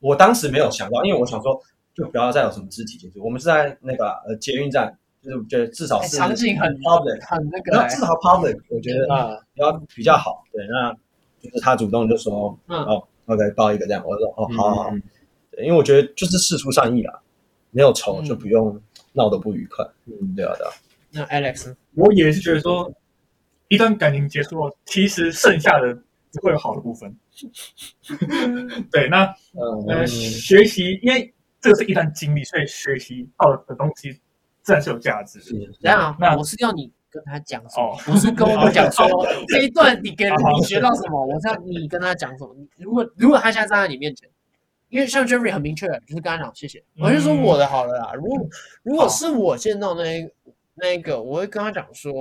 [0.00, 1.58] 我当时没有想到，因为我想说，
[1.94, 10.92] 就不要再有什么肢体接触，我们是在那个呃捷运站，就是觉得至少是场景很 public，很那个，至少 public，我觉得啊，要比较好，对，那
[11.40, 12.84] 就是他主动就说，嗯。
[12.84, 14.90] 哦，OK，抱一个这样，我说哦，好好好，
[15.52, 17.18] 对，因为我觉得就是事出善意啦，
[17.70, 18.78] 没有仇就不用。
[19.12, 20.72] 闹得不愉快，嗯，对啊，对啊。
[21.12, 22.92] 那 Alex，我也是觉得说，
[23.68, 25.92] 一段感情结束了，其实剩下的
[26.30, 27.12] 只会有好的部分。
[28.92, 29.34] 对，那
[29.88, 34.12] 呃，学习，因为这个是一段经历，所以学习到的东西
[34.62, 35.68] 自然是有价值的。
[35.80, 37.96] 这样，那我是要你跟他讲什么？
[38.06, 39.04] 不是跟我讲说
[39.48, 41.26] 这一段你给你学到什么？
[41.26, 42.54] 我是要你跟他讲什么？
[42.76, 44.30] 如果如果他现在站在你面前。
[44.90, 48.12] 因为像 Jerry 很明确，就是跟他讲谢谢，我就说我的好了啦。
[48.12, 48.38] 如果
[48.82, 50.30] 如果是我见到那
[50.74, 52.12] 那一个，我会跟他讲说，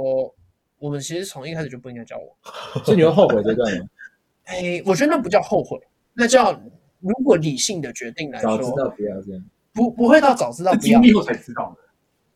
[0.78, 2.84] 我们其实从一开始就不应该交往。
[2.86, 3.86] 所以你会后悔这段吗？
[4.46, 5.78] 哎，我觉得那不叫后悔，
[6.14, 6.52] 那叫
[7.00, 9.44] 如果理性的决定来说，早知道不要这样，
[9.74, 11.84] 不不会到早知道不要，经历后才知道的。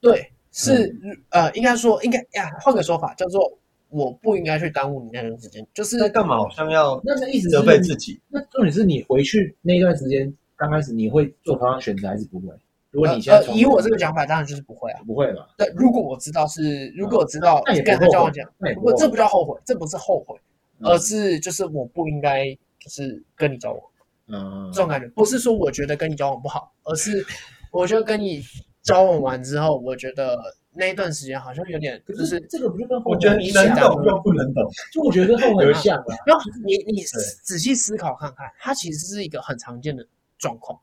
[0.02, 0.94] 对，是
[1.30, 3.58] 呃，应该说应该呀，换个说法叫做。
[3.94, 6.38] 我不应该去耽误你那段时间，就是在干嘛？
[6.38, 8.20] 好像要那个意思责备自己。
[8.30, 12.48] 那重点是你回去那一段时间，刚开始你会做同样选择还是不会？
[12.92, 15.48] 如果你现在以我这个讲法，当然就是不会啊，不会吧？
[15.58, 18.48] 对，如果我知道是，如果我知道跟他交往讲，
[18.82, 20.36] 不，这不叫后悔，这不是后悔，
[20.82, 22.46] 而是就是我不应该
[22.80, 23.82] 就是跟你交往。
[24.28, 27.26] 嗯，这种感觉不是说我觉得跟你交往不好，而是
[27.72, 28.44] 我觉得跟你
[28.84, 30.38] 交往完之后，我觉得
[30.74, 36.16] 那一段时间好像有点，就是这个不是跟我觉得你能懂又不能懂，就我觉得跟后很像啊。
[36.26, 40.06] 然后你你仔细思考看看，它其实是一个很常见的
[40.38, 40.80] 状况，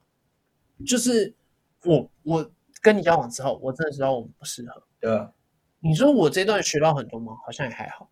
[0.85, 1.33] 就是
[1.83, 4.83] 我我跟你交往之后，我真的知道我们不适合。
[4.99, 5.27] 对。
[5.83, 7.33] 你说我这段学到很多吗？
[7.43, 8.07] 好像也还好。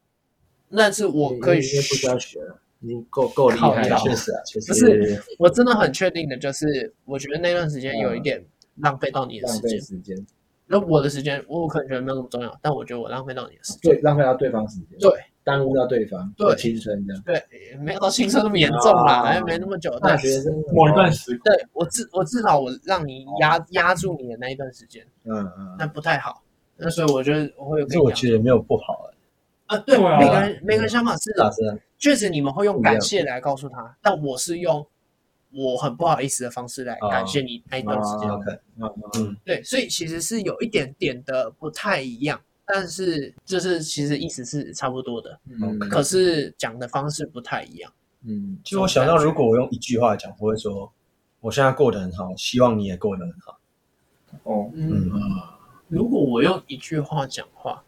[0.75, 3.95] 但是我可以不需要学了，已经够够厉害了。
[3.99, 4.67] 确实啊，确实。
[4.67, 8.43] 不是，我真的很确定的，就是我觉得那段时间有一点
[8.77, 9.79] 浪费到你的时间。
[9.79, 10.17] 时间。
[10.71, 13.91] 那我的时间，我可能觉得没有那么重要，但我觉得我浪费到你的时间。
[13.91, 14.99] 对，浪费到对方时间。
[14.99, 15.11] 对，
[15.43, 16.31] 耽误到对方。
[16.37, 17.23] 对，青春这样。
[17.25, 17.43] 对，
[17.79, 19.97] 没有到青春那么严重啦，还没那么久。
[19.99, 21.39] 大学生某一段时间。
[21.43, 25.03] 对我至我至少我让你压压住你的那一段时间。
[25.23, 25.75] 嗯嗯。
[25.79, 26.43] 那不太好。
[26.77, 27.87] 那所以我觉得我会有。
[27.87, 29.09] 可是我觉得没有不好
[29.65, 31.33] 啊，对，每个人每个人想法是，
[31.97, 34.85] 确实你们会用感谢来告诉他，但我是用。
[35.51, 38.29] 我很不好意思的方式来感谢你那一段时间。
[38.29, 38.59] OK，
[39.17, 45.39] 嗯，对，所以其实是有一点点的不太一样，但是就是其实意思是差不多的。
[45.49, 47.91] 嗯，可是讲的方式不太一样。
[48.23, 50.91] 嗯，其实我想到，如果我用一句话讲，我会说，
[51.39, 53.59] 我现在过得很好，希望你也过得很好。
[54.43, 55.09] 哦，嗯，
[55.87, 57.83] 如果我用一句话讲话，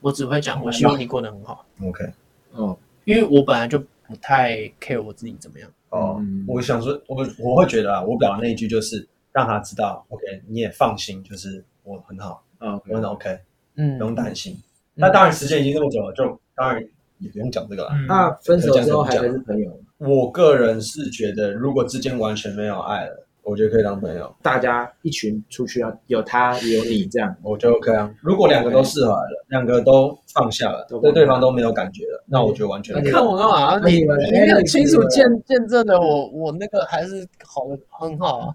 [0.00, 1.64] 我只会讲，我希望你过得很好。
[1.82, 2.12] OK，
[2.54, 5.70] 嗯，因为我本来就不太 care 我自己怎么样。
[5.90, 12.82] 哦，嗯、我想说，我我会觉得啊，我表达那一句就是让他知道，OK，你也放心，就是我很好，嗯，Okay.
[12.88, 13.38] 我很 OK，
[13.76, 14.56] 嗯，不用担心。
[14.94, 16.82] 那、嗯、当然，时间已经那么久了，就当然
[17.18, 17.90] 也不用讲这个了。
[17.92, 19.78] 嗯、那分手之后还是朋友？
[19.98, 23.26] 我个人是觉得，如果之间完全没有爱了。
[23.42, 28.12] 我觉得可以当朋友，大家一群出去啊，有他也有你这样，我觉得 OK 啊。
[28.20, 33.02] 如果两个都释怀了，两个都放下了，对对方都没有感觉了，那我觉得完全。
[33.02, 33.78] 你看我干嘛？
[33.88, 38.54] 你你很清楚见见证了我，我那个还是好的很好啊，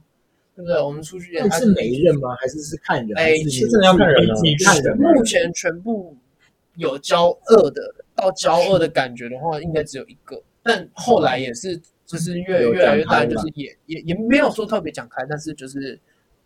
[0.56, 0.82] 对不对？
[0.82, 2.36] 我们出去也是每一任吗？
[2.40, 3.18] 还是是看人？
[3.18, 3.34] 哎，
[3.70, 4.98] 真的要看人，你看人。
[4.98, 6.16] 目前全部
[6.76, 7.82] 有交恶的，
[8.16, 11.82] 到交恶的感觉的话，应该只有一个，但后来也是。
[12.06, 15.99] 就是越越来越大，就是也也也没有说特别讲开，但是就是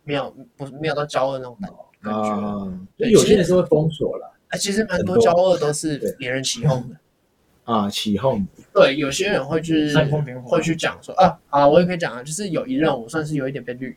[0.04, 2.86] 没有不是没有到骄傲那种感感觉。
[2.96, 4.34] 对，有些人是会封锁了。
[4.48, 6.96] 哎，其实蛮多骄傲都是别人起哄的。
[7.70, 8.44] 啊，起哄。
[8.72, 9.94] 对，有些人会去
[10.42, 13.94] 会去讲说啊，好，我也可以讲啊，就是有一任我算是有一点被绿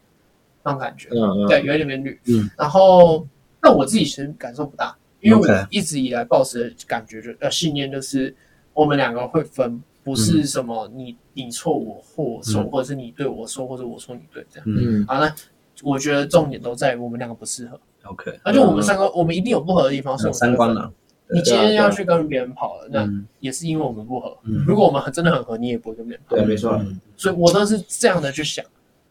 [0.63, 1.07] 那种感觉。
[1.11, 1.47] 嗯嗯。
[1.47, 2.19] 对，有一点被绿。
[2.25, 2.49] 嗯。
[2.57, 3.25] 然后，
[3.61, 8.35] 但我自己其实感受不大，因为我一直以来抱持的感觉就呃信念就是
[8.73, 9.81] 我们两个会分。
[10.03, 14.65] 不是什么你你错我或错，或者是你对我错，或者我错你对这样。
[14.67, 15.33] 嗯，好，那
[15.81, 17.79] 我觉得重点都在我们两个不适合。
[18.03, 20.91] OK，那就我们三个，我们一定有不合的地方，是三观了。
[21.33, 24.37] 你今天要去跟别人跑了，那也是因为我们不合。
[24.67, 26.35] 如果我们真的很合，你也不会跟别人跑。
[26.35, 26.79] 对，没错。
[27.15, 28.63] 所以我都是这样的去想，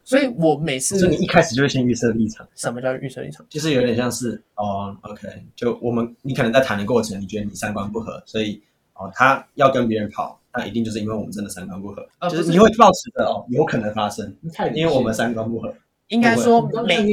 [0.03, 2.47] 所以我每次就你一开始就会先预设立场。
[2.55, 3.43] 什么叫预设立场？
[3.49, 8.61] 就是有点像是哦，OK，就我们你可能在谈的过程，你觉得你三观不合，所以
[8.93, 10.39] 哦，他要跟别人跑。
[10.53, 14.35] 那一定就是因为我们真的三观不合，就是你会抱持的哦，有可能发生，
[14.73, 15.73] 因为我们三观不合。
[16.09, 17.03] 应该说，每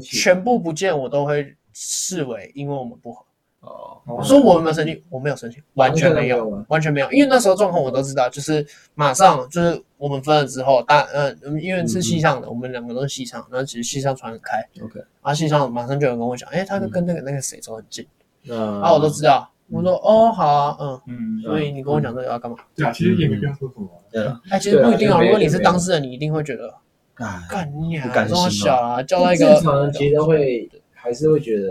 [0.00, 3.24] 全部不见，我都会视为因为我们不合。
[3.60, 5.04] 哦，我说我有没有生气？
[5.10, 7.10] 我没有生气，完全没有，完全没有。
[7.12, 14.58] 因为那时候状况我都知道，就是马上就是我们分了之后，大嗯，因为是西上的，我们两个都是西上，然后其实西上传很开。
[14.82, 18.06] OK，然后系上马上就有人跟我讲，哎，他就跟那个那个谁走很近，
[18.42, 19.48] 然后我都知道。
[19.70, 22.56] 我说哦好啊嗯嗯，所以你跟我讲这个要干嘛？
[22.74, 23.88] 对啊，其实也没必要说什么。
[24.10, 25.20] 对啊，哎，其实不一定啊。
[25.20, 26.72] 如果你是当事人，你一定会觉得，
[27.48, 31.70] 干你啊，这么小啊，叫一个正常人其实会还是会觉得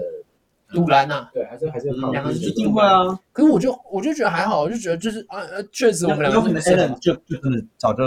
[0.73, 1.27] 赌烂呐。
[1.33, 3.17] 对，还是还是两个人一定会啊。
[3.33, 8.03] 可是我就我就觉得还好，我就觉得就是啊呃，确实我们两个可能就就真的早就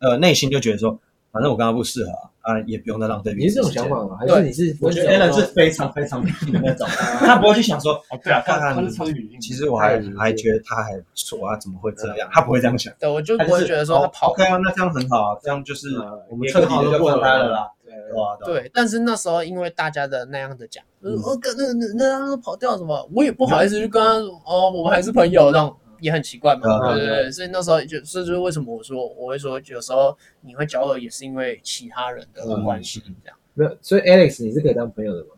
[0.00, 0.98] 呃内心就觉得说，
[1.32, 2.10] 反正我跟他不适合
[2.42, 2.50] 啊。
[2.52, 3.34] 啊，也不用再浪费。
[3.34, 4.16] 你是这种想法吗？
[4.18, 4.76] 还是你是？
[4.80, 6.88] 我觉得 Allen 是非常非常理性的那种，
[7.20, 9.40] 他不会去想说，哦，对啊，看看他是超级理性。
[9.40, 12.28] 其实我还还觉得他还不错啊，怎么会这样？
[12.32, 12.92] 他不会这样想。
[12.98, 14.30] 对，我就不会觉得说他跑。
[14.30, 15.88] OK 啊，那这样很好啊，这样就是
[16.30, 17.70] 我们彻底的就分开了啦。
[18.44, 25.76] 对对，但是那时候因为大家的那样的讲，我跟那那那那跑掉什么，我也不好意思去跟他说，哦，我们还是朋友这样。
[26.00, 33.36] 也很奇怪嘛，对对对，所以那时候就，这就是为什么我说我会说，有时候你会交恶，也是因为其他人的关系这样。
[33.54, 35.28] 没有，所以 Alex 你是可以当朋友的吗？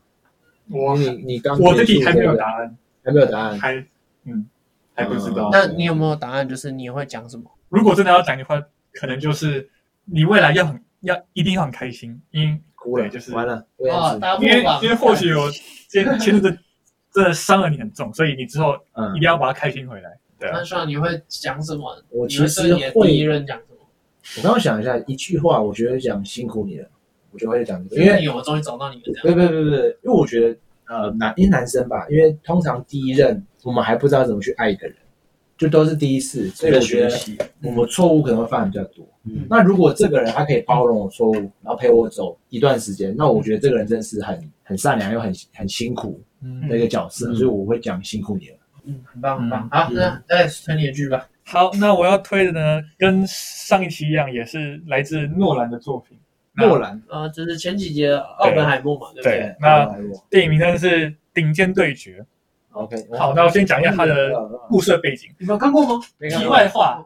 [0.70, 3.74] 我你你刚我自己还没有答案，还没有答案，还
[4.24, 4.46] 嗯
[4.94, 5.50] 还不知道。
[5.52, 6.48] 那你有没有答案？
[6.48, 7.50] 就是你会讲什么？
[7.68, 9.68] 如果真的要讲的话，可能就是
[10.04, 12.60] 你未来要很要一定要很开心，因为
[13.02, 13.66] 对，就是完了，
[14.40, 15.50] 因为因为或许有
[15.88, 16.50] 前前的
[17.12, 18.74] 真的伤了你很重，所以你之后
[19.16, 20.18] 一定要把它开心回来。
[20.52, 22.02] 那算你会讲什么？
[22.10, 23.86] 我其实会第一任讲什么？
[24.38, 26.88] 我刚刚想一下，一句话，我觉得讲辛苦你了，
[27.30, 29.02] 我觉得会讲这个，因为我终于找到你了。
[29.22, 34.96] 对对对对，因为我觉得，呃男因为男生吧，因为通常第一任我们还不知道怎么去爱一个人，
[35.56, 37.16] 就都是第一次，所以我觉得
[37.62, 39.06] 我们错误可能会犯比较多。
[39.24, 46.20] 嗯，那如果这个人他可以包容我错误，然后陪我走一段时间，那我觉得这个人真的是很很善良又很很辛苦
[46.68, 48.56] 的一个角色，所以我会讲辛苦你了。
[48.84, 49.68] 嗯，很棒很棒。
[49.70, 51.28] 好，那再推你的剧吧。
[51.44, 56.18] 好，那我要推的呢，跟上一期一样，也是来自诺兰的作品。
[56.54, 59.56] 诺兰，呃，就是前几集的奥本海默嘛，对不对？
[59.58, 59.88] 那
[60.28, 62.20] 电影名称是《顶尖对决》。
[62.72, 64.30] OK，好，那我先讲一下它的
[64.68, 65.30] 故事背景。
[65.38, 66.04] 你们有看过吗？
[66.20, 67.04] 题外话，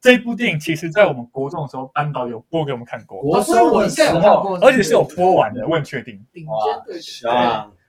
[0.00, 3.20] 这部电影其实在我们国中的时候，班导有播给我们看过。
[3.20, 6.14] 国中我应该有看过，而且是有播完的，我很确定。
[6.32, 7.28] 顶尖对决。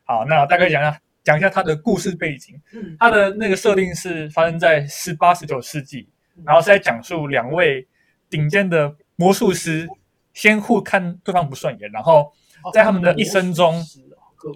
[0.03, 0.99] 好，那大概讲一下。
[1.25, 2.55] 讲一下它的故事背景，
[2.99, 6.07] 它的那个设定是发生在十八、十九世纪，
[6.45, 7.85] 然后是在讲述两位
[8.29, 9.89] 顶尖的魔术师
[10.33, 12.31] 先互看对方不顺眼，然后
[12.71, 13.83] 在他们的一生中，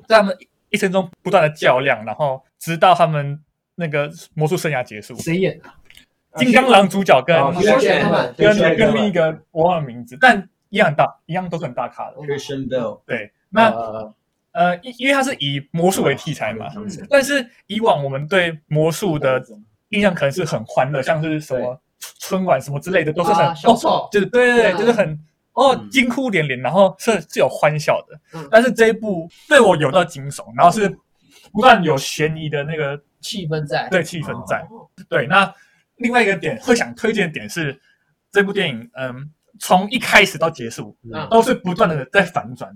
[0.07, 0.37] 在他们
[0.69, 3.43] 一生中不断的较量，然后直到他们
[3.73, 5.15] 那个魔术生涯结束。
[5.15, 5.69] 谁演的？
[6.35, 7.35] 金刚狼主角跟
[8.37, 12.17] 跟跟另一个我忘了名字，但一样大，一样都是很大咖的。
[12.17, 13.01] Christian Bale。
[13.07, 14.13] 对，那。
[14.51, 16.67] 呃，因因为它是以魔术为题材嘛，
[17.09, 19.43] 但是以往我们对魔术的
[19.89, 21.79] 印象可能是很欢乐，像是什么
[22.19, 25.19] 春晚什么之类的，都是很哦，就是对对对，就是很
[25.53, 28.47] 哦惊呼连连，然后是是有欢笑的。
[28.49, 30.89] 但是这一部对我有到惊悚，然后是
[31.51, 34.67] 不断有悬疑的那个气氛在，对气氛在。
[35.07, 35.53] 对，那
[35.97, 37.79] 另外一个点会想推荐的点是
[38.31, 39.29] 这部电影，嗯，
[39.59, 40.97] 从一开始到结束
[41.29, 42.75] 都是不断的在反转。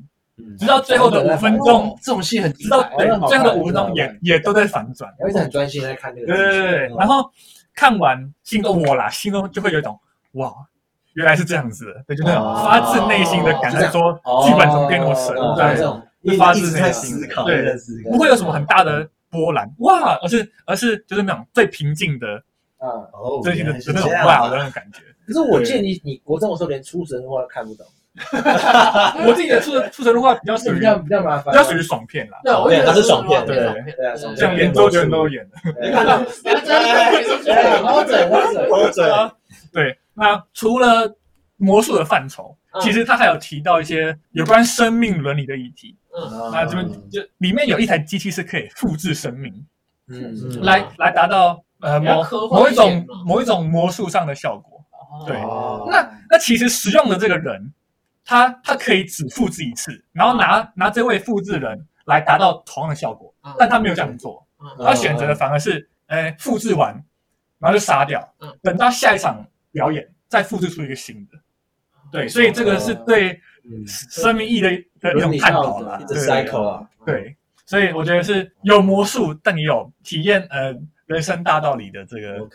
[0.58, 6.28] 直到最后的五分钟，这种戏很直到对，最后的五分钟也也都在反转，我一直很专心在看这个。
[6.28, 7.30] 对对对对，然后
[7.76, 10.00] 看完心中我啦，心中就会有一种
[10.34, 10.52] 哇，
[11.14, 14.14] 原来是这样子的，对，就那种发自内心的感觉，说
[14.44, 16.02] 剧本怎么变那么神，对，这种
[16.38, 17.76] 发自内心的，对，
[18.12, 22.28] 不会有什么很大的波澜哇，而是而是就是那种最平静的，
[22.80, 22.90] 啊，
[23.44, 25.00] 最近的那种哇的那种感觉。
[25.28, 27.86] 可是我建议你你国中的时候连出神话都看不懂。
[29.26, 32.38] 我自己的出出神的话比较属于比较比较麻烦，比较属于爽片啦。
[32.44, 35.58] 对，我觉得它是爽片，对对对，像连周杰伦都演的。
[35.82, 36.20] 你看到？
[36.20, 39.34] 我嘴我嘴我嘴啊！
[39.72, 41.18] 对，那除了
[41.58, 45.98] 魔术的范畴，其实他还有提到一些有关生命伦理的议题。
[46.16, 49.52] 嗯，那这边就里面有一台机器是可以复制生命，
[50.08, 54.80] 嗯，来来达到呃某某一种某一种魔术上的效果。
[55.28, 55.36] 对，
[55.92, 57.72] 那那其实使用的这个人，
[58.26, 64.46] 他他可以只复制一次，然后拿拿这位复制人来达到同样的效果，但他没有这样做，
[64.80, 66.94] 他选择的反而是，哎，复制完，
[67.60, 71.38] 然后就杀掉，等到下一场表演再复制出一个新的。
[72.12, 73.42] 对，所以这个是对
[73.88, 80.74] 生命意义的一种探讨了，对，cycle 啊，对，所以我觉得是有魔术，但也有体验呃
[81.06, 82.48] 人生大道理的这个。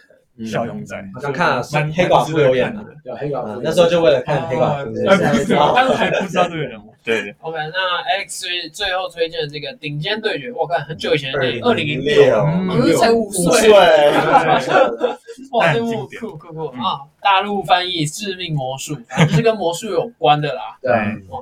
[0.47, 5.19] 小勇仔，好像看了黑寡妇有演的，对黑寡妇，那时候就为了看黑寡妇，但
[5.87, 6.95] 是还不知道这个人物。
[7.05, 13.71] 对，OK，那 Alex 最后推荐的这个顶尖对决，我看很久以前的电影，二零零六，我是才五岁，
[15.53, 17.01] 哇，这部酷酷酷啊！
[17.23, 18.95] 大陆翻译《致命魔术》，
[19.27, 20.77] 就是跟魔术有关的啦。
[20.83, 20.93] 对，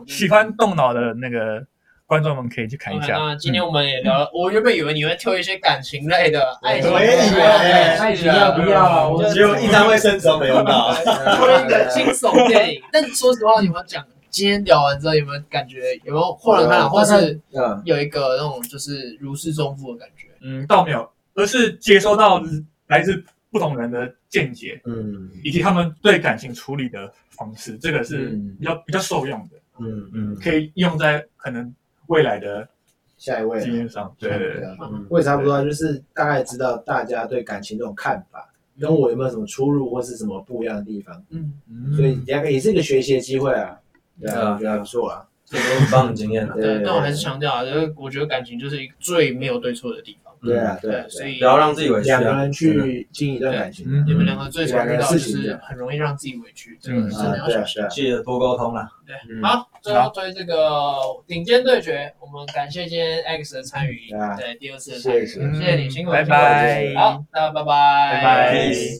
[0.07, 1.67] 喜欢动脑的那个。
[2.07, 3.19] 观众们可以去看一下。
[3.19, 9.11] 那今天我们也聊了，我原本以为你会挑一些感情类的爱情，我也以为爱情要不要？
[9.11, 10.95] 我只有一张卫生纸没有拿。
[10.95, 14.07] 推一个惊悚电影，但说实话，有没有讲？
[14.31, 15.97] 今天聊完之后，有没有感觉？
[16.05, 17.41] 有没有豁然开朗，或是
[17.85, 20.29] 有一个那种就是如释重负的感觉？
[20.43, 22.41] 嗯，倒没有，而是接收到
[22.87, 29.57] 来自不同人的见解，嗯，以及他们对感情处理的方式，这个是比较比较受用的。
[29.81, 31.75] 嗯嗯，可以用在可能。
[32.07, 32.69] 未来的
[33.17, 34.69] 下一位经验上，对对对，
[35.09, 38.49] 我也差不多，就是大概知道大家对感情这种看法，
[38.81, 41.53] 跟我有没有什么出入或是什么不一样的地方，嗯，
[41.97, 43.79] 所以两个也是一个学习的机会啊，
[44.21, 50.23] 对啊，我觉得还不错啊，这都很棒的经验啊，对，但我还是强调啊，就是我觉得感情就是一个最没有对错的地方。
[50.43, 52.09] 对啊，对，所以不要让自己委屈。
[52.09, 58.89] 两个人去经营一段感情，你们两个最常遇到就是很容易让自己委屈，这个真的要小心，记得多沟通啦。
[59.07, 60.97] 对，好，最后对这个
[61.29, 66.93] 顶尖对决，我们感谢今天 Alex 的参与，对第二次的参与，谢谢你辛苦，拜拜。
[66.97, 68.97] 好，那拜拜，拜拜。